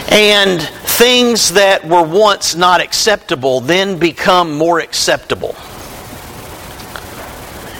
And 0.10 0.62
things 0.62 1.54
that 1.54 1.86
were 1.86 2.04
once 2.04 2.56
not 2.56 2.82
acceptable 2.82 3.60
then 3.60 4.00
become 4.00 4.58
more 4.58 4.80
acceptable. 4.80 5.56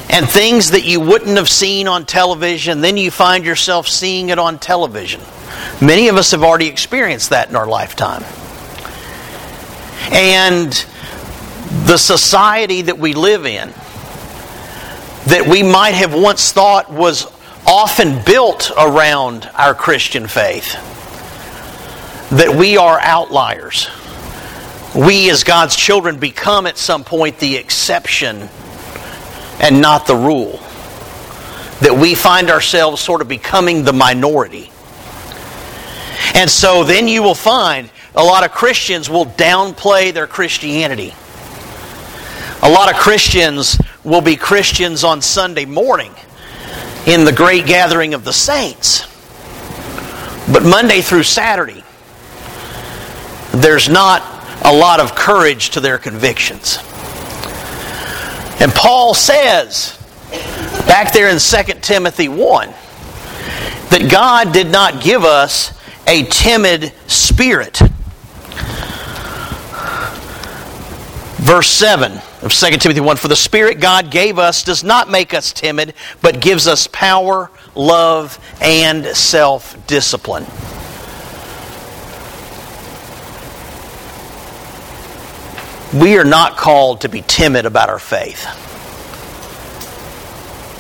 And 0.10 0.28
things 0.28 0.72
that 0.72 0.86
you 0.86 1.00
wouldn't 1.00 1.38
have 1.38 1.50
seen 1.50 1.88
on 1.88 2.06
television, 2.06 2.82
then 2.82 2.98
you 2.98 3.12
find 3.12 3.46
yourself 3.46 3.88
seeing 3.88 4.30
it 4.30 4.40
on 4.40 4.58
television. 4.58 5.22
Many 5.82 6.08
of 6.08 6.16
us 6.16 6.32
have 6.32 6.44
already 6.44 6.68
experienced 6.68 7.30
that 7.32 7.50
in 7.50 7.56
our 7.56 7.68
lifetime. 7.68 8.24
And 10.12 10.72
the 11.86 11.98
society 11.98 12.84
that 12.84 12.98
we 12.98 13.14
live 13.14 13.46
in, 13.46 13.74
that 15.28 15.48
we 15.48 15.62
might 15.62 15.94
have 15.94 16.14
once 16.14 16.52
thought 16.52 16.92
was 16.92 17.26
often 17.66 18.24
built 18.24 18.72
around 18.78 19.50
our 19.56 19.76
Christian 19.76 20.26
faith, 20.28 20.74
that 22.32 22.56
we 22.56 22.78
are 22.78 23.00
outliers. 23.02 23.90
We, 24.96 25.30
as 25.30 25.44
God's 25.44 25.76
children, 25.76 26.18
become 26.18 26.66
at 26.66 26.78
some 26.78 27.04
point 27.04 27.40
the 27.40 27.58
exception 27.58 28.48
and 29.60 29.82
not 29.82 30.08
the 30.08 30.16
rule. 30.16 30.60
That 31.82 31.98
we 32.00 32.16
find 32.16 32.50
ourselves 32.50 33.02
sort 33.02 33.22
of 33.22 33.28
becoming 33.28 33.84
the 33.84 33.94
minority. 33.94 34.72
And 36.36 36.50
so 36.50 36.84
then 36.84 37.08
you 37.08 37.22
will 37.22 37.36
find 37.36 37.90
a 38.16 38.24
lot 38.24 38.46
of 38.46 38.52
Christians 38.52 39.10
will 39.10 39.26
downplay 39.26 40.14
their 40.14 40.26
Christianity. 40.26 41.14
A 42.64 42.70
lot 42.70 42.90
of 42.90 42.98
Christians 42.98 43.78
will 44.08 44.22
be 44.22 44.38
Christians 44.38 45.04
on 45.04 45.22
Sunday 45.22 45.66
morning 45.66 46.14
in 47.06 47.26
the 47.26 47.34
great 47.34 47.66
gathering 47.66 48.14
of 48.14 48.24
the 48.24 48.32
saints. 48.32 49.06
But 50.50 50.64
Monday 50.64 51.02
through 51.02 51.24
Saturday, 51.24 51.84
there's 53.52 53.90
not 53.90 54.24
a 54.64 54.74
lot 54.74 55.02
of 55.02 55.14
courage 55.14 55.72
to 55.72 55.82
their 55.82 55.98
convictions. 55.98 56.78
And 58.62 58.72
Paul 58.72 59.14
says, 59.14 59.98
back 60.88 61.12
there 61.12 61.28
in 61.28 61.38
2 61.38 61.80
Timothy 61.82 62.30
1, 62.30 62.70
that 63.90 64.08
God 64.10 64.54
did 64.54 64.72
not 64.72 65.04
give 65.04 65.26
us 65.26 65.78
a 66.08 66.24
timid 66.24 66.94
spirit. 67.08 67.78
Verse 71.40 71.70
7 71.70 72.22
of 72.42 72.54
2 72.54 72.78
Timothy 72.78 73.00
1 73.00 73.18
For 73.18 73.28
the 73.28 73.36
Spirit 73.36 73.80
God 73.80 74.12
gave 74.12 74.38
us 74.38 74.64
does 74.64 74.84
not 74.84 75.10
make 75.10 75.34
us 75.34 75.52
timid, 75.52 75.94
but 76.22 76.40
gives 76.40 76.68
us 76.68 76.88
power, 76.88 77.50
love, 77.76 78.40
and 78.62 79.06
self 79.06 79.76
discipline. 79.88 80.46
We 85.94 86.18
are 86.18 86.26
not 86.26 86.58
called 86.58 87.02
to 87.02 87.10
be 87.10 87.22
timid 87.22 87.66
about 87.66 87.90
our 87.90 87.98
faith. 88.00 88.44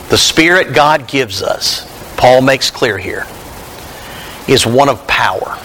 The 0.10 0.18
Spirit 0.18 0.76
God 0.76 1.08
gives 1.08 1.42
us, 1.42 1.86
Paul 2.18 2.42
makes 2.42 2.70
clear 2.70 2.98
here, 2.98 3.26
is 4.48 4.66
one 4.66 4.90
of 4.90 5.08
power. 5.08 5.58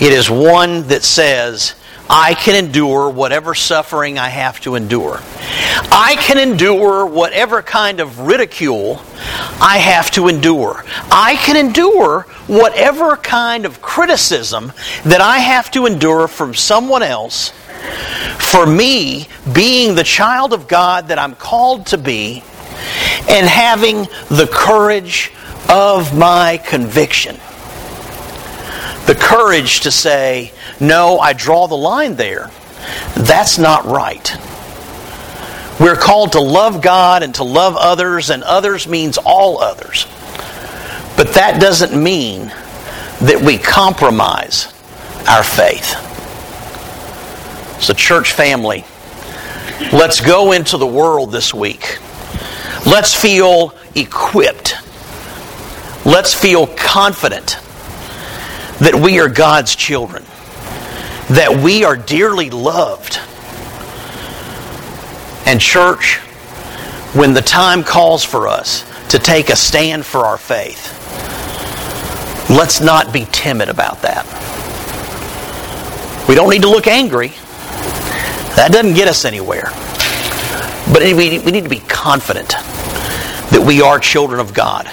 It 0.00 0.12
is 0.12 0.28
one 0.28 0.88
that 0.88 1.02
says, 1.02 1.76
I 2.08 2.34
can 2.34 2.62
endure 2.62 3.08
whatever 3.08 3.54
suffering 3.54 4.18
I 4.18 4.28
have 4.28 4.60
to 4.60 4.74
endure. 4.74 5.20
I 5.90 6.16
can 6.20 6.38
endure 6.38 7.06
whatever 7.06 7.62
kind 7.62 8.00
of 8.00 8.20
ridicule 8.20 9.00
I 9.60 9.78
have 9.78 10.10
to 10.12 10.28
endure. 10.28 10.84
I 11.10 11.36
can 11.36 11.56
endure 11.56 12.22
whatever 12.46 13.16
kind 13.16 13.64
of 13.64 13.80
criticism 13.80 14.72
that 15.04 15.22
I 15.22 15.38
have 15.38 15.70
to 15.72 15.86
endure 15.86 16.28
from 16.28 16.54
someone 16.54 17.02
else 17.02 17.52
for 18.38 18.66
me 18.66 19.26
being 19.52 19.94
the 19.94 20.04
child 20.04 20.52
of 20.52 20.68
God 20.68 21.08
that 21.08 21.18
I'm 21.18 21.34
called 21.34 21.86
to 21.86 21.98
be 21.98 22.42
and 23.28 23.46
having 23.46 24.02
the 24.28 24.48
courage 24.52 25.32
of 25.70 26.16
my 26.16 26.58
conviction 26.58 27.36
the 29.06 29.14
courage 29.14 29.80
to 29.80 29.90
say, 29.90 30.52
no, 30.80 31.18
I 31.18 31.34
draw 31.34 31.66
the 31.66 31.76
line 31.76 32.16
there. 32.16 32.50
That's 33.14 33.58
not 33.58 33.84
right. 33.84 34.34
We're 35.78 35.96
called 35.96 36.32
to 36.32 36.40
love 36.40 36.80
God 36.80 37.22
and 37.22 37.34
to 37.34 37.44
love 37.44 37.76
others, 37.76 38.30
and 38.30 38.42
others 38.42 38.86
means 38.86 39.18
all 39.18 39.60
others. 39.60 40.06
But 41.16 41.34
that 41.34 41.60
doesn't 41.60 42.00
mean 42.00 42.46
that 43.20 43.42
we 43.44 43.58
compromise 43.58 44.66
our 45.28 45.42
faith. 45.42 46.00
So, 47.82 47.92
church 47.92 48.32
family, 48.32 48.84
let's 49.92 50.20
go 50.20 50.52
into 50.52 50.78
the 50.78 50.86
world 50.86 51.32
this 51.32 51.52
week. 51.52 51.98
Let's 52.86 53.14
feel 53.14 53.74
equipped. 53.94 54.76
Let's 56.06 56.34
feel 56.34 56.66
confident 56.66 57.58
that 58.80 58.94
we 58.94 59.20
are 59.20 59.28
God's 59.28 59.76
children, 59.76 60.24
that 61.30 61.60
we 61.62 61.84
are 61.84 61.96
dearly 61.96 62.50
loved. 62.50 63.18
And, 65.46 65.60
church, 65.60 66.16
when 67.14 67.34
the 67.34 67.42
time 67.42 67.84
calls 67.84 68.24
for 68.24 68.48
us 68.48 68.84
to 69.10 69.18
take 69.18 69.48
a 69.50 69.56
stand 69.56 70.04
for 70.04 70.26
our 70.26 70.38
faith, 70.38 70.90
let's 72.50 72.80
not 72.80 73.12
be 73.12 73.26
timid 73.30 73.68
about 73.68 74.02
that. 74.02 74.26
We 76.28 76.34
don't 76.34 76.50
need 76.50 76.62
to 76.62 76.70
look 76.70 76.86
angry. 76.86 77.28
That 78.56 78.70
doesn't 78.72 78.94
get 78.94 79.08
us 79.08 79.24
anywhere. 79.24 79.70
But 80.92 81.02
we 81.02 81.38
need 81.38 81.64
to 81.64 81.68
be 81.68 81.80
confident 81.80 82.50
that 83.50 83.62
we 83.64 83.82
are 83.82 83.98
children 83.98 84.40
of 84.40 84.52
God 84.52 84.90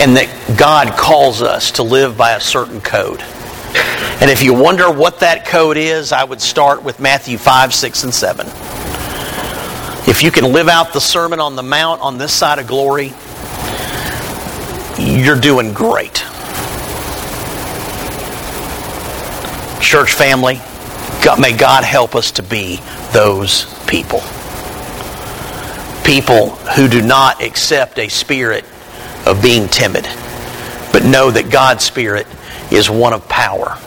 and 0.00 0.16
that 0.16 0.56
God 0.58 0.96
calls 0.96 1.42
us 1.42 1.72
to 1.72 1.82
live 1.82 2.16
by 2.16 2.32
a 2.32 2.40
certain 2.40 2.80
code. 2.80 3.20
And 4.20 4.30
if 4.30 4.42
you 4.42 4.54
wonder 4.54 4.90
what 4.90 5.20
that 5.20 5.44
code 5.46 5.76
is, 5.76 6.10
I 6.10 6.24
would 6.24 6.40
start 6.40 6.82
with 6.82 7.00
Matthew 7.00 7.36
5, 7.36 7.74
6, 7.74 8.04
and 8.04 8.14
7. 8.14 8.46
If 10.08 10.22
you 10.22 10.30
can 10.30 10.52
live 10.52 10.68
out 10.68 10.94
the 10.94 11.00
Sermon 11.00 11.38
on 11.38 11.54
the 11.54 11.62
Mount 11.62 12.00
on 12.00 12.16
this 12.16 12.32
side 12.32 12.58
of 12.58 12.66
glory, 12.66 13.12
you're 14.98 15.38
doing 15.38 15.74
great. 15.74 16.24
Church 19.82 20.14
family, 20.14 20.56
God, 21.22 21.40
may 21.40 21.54
God 21.54 21.84
help 21.84 22.14
us 22.14 22.30
to 22.32 22.42
be 22.42 22.80
those 23.12 23.66
people. 23.86 24.20
People 26.04 26.50
who 26.74 26.88
do 26.88 27.02
not 27.02 27.42
accept 27.42 27.98
a 27.98 28.08
spirit 28.08 28.64
of 29.30 29.40
being 29.40 29.68
timid, 29.68 30.04
but 30.92 31.04
know 31.04 31.30
that 31.30 31.50
God's 31.50 31.84
Spirit 31.84 32.26
is 32.72 32.90
one 32.90 33.12
of 33.12 33.28
power, 33.28 33.78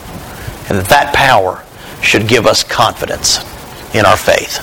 and 0.68 0.78
that 0.78 0.88
that 0.88 1.14
power 1.14 1.62
should 2.02 2.26
give 2.26 2.46
us 2.46 2.64
confidence 2.64 3.38
in 3.94 4.06
our 4.06 4.16
faith. 4.16 4.58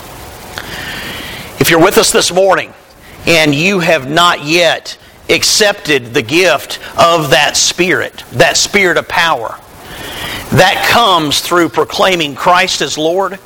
If 1.60 1.70
you're 1.70 1.82
with 1.82 1.98
us 1.98 2.10
this 2.10 2.32
morning 2.32 2.74
and 3.26 3.54
you 3.54 3.78
have 3.78 4.10
not 4.10 4.44
yet 4.44 4.98
accepted 5.28 6.12
the 6.12 6.22
gift 6.22 6.80
of 6.98 7.30
that 7.30 7.56
Spirit, 7.56 8.24
that 8.32 8.56
Spirit 8.56 8.96
of 8.96 9.08
power, 9.08 9.56
that 10.50 10.88
comes 10.90 11.40
through 11.40 11.68
proclaiming 11.68 12.34
Christ 12.34 12.82
as 12.82 12.98
Lord 12.98 13.38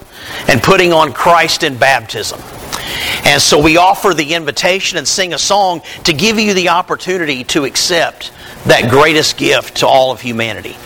and 0.49 0.62
putting 0.62 0.94
on 0.94 1.12
Christ 1.12 1.62
in 1.62 1.77
baptism. 1.77 2.40
And 3.25 3.40
so 3.40 3.62
we 3.62 3.77
offer 3.77 4.14
the 4.14 4.35
invitation 4.35 4.99
and 4.99 5.07
sing 5.07 5.35
a 5.35 5.38
song 5.38 5.83
to 6.05 6.12
give 6.12 6.38
you 6.38 6.55
the 6.55 6.70
opportunity 6.70 7.44
to 7.44 7.64
accept 7.64 8.33
that 8.66 8.90
greatest 8.90 9.37
gift 9.37 9.79
to 9.79 9.87
all 9.87 10.12
of 10.12 10.20
humanity. 10.20 10.77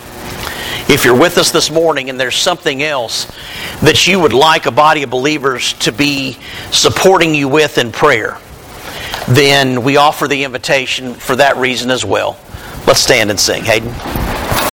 If 0.91 1.05
you're 1.05 1.17
with 1.17 1.37
us 1.37 1.51
this 1.51 1.71
morning 1.71 2.09
and 2.09 2.19
there's 2.19 2.35
something 2.35 2.83
else 2.83 3.25
that 3.81 4.07
you 4.07 4.19
would 4.19 4.33
like 4.33 4.65
a 4.65 4.71
body 4.71 5.03
of 5.03 5.09
believers 5.09 5.73
to 5.73 5.91
be 5.91 6.37
supporting 6.71 7.33
you 7.33 7.47
with 7.47 7.77
in 7.77 7.91
prayer, 7.91 8.37
then 9.27 9.83
we 9.83 9.97
offer 9.97 10.27
the 10.27 10.43
invitation 10.43 11.13
for 11.13 11.35
that 11.37 11.57
reason 11.57 11.91
as 11.91 12.03
well. 12.03 12.37
Let's 12.87 12.99
stand 12.99 13.29
and 13.29 13.39
sing. 13.39 13.63
Hayden. 13.63 14.40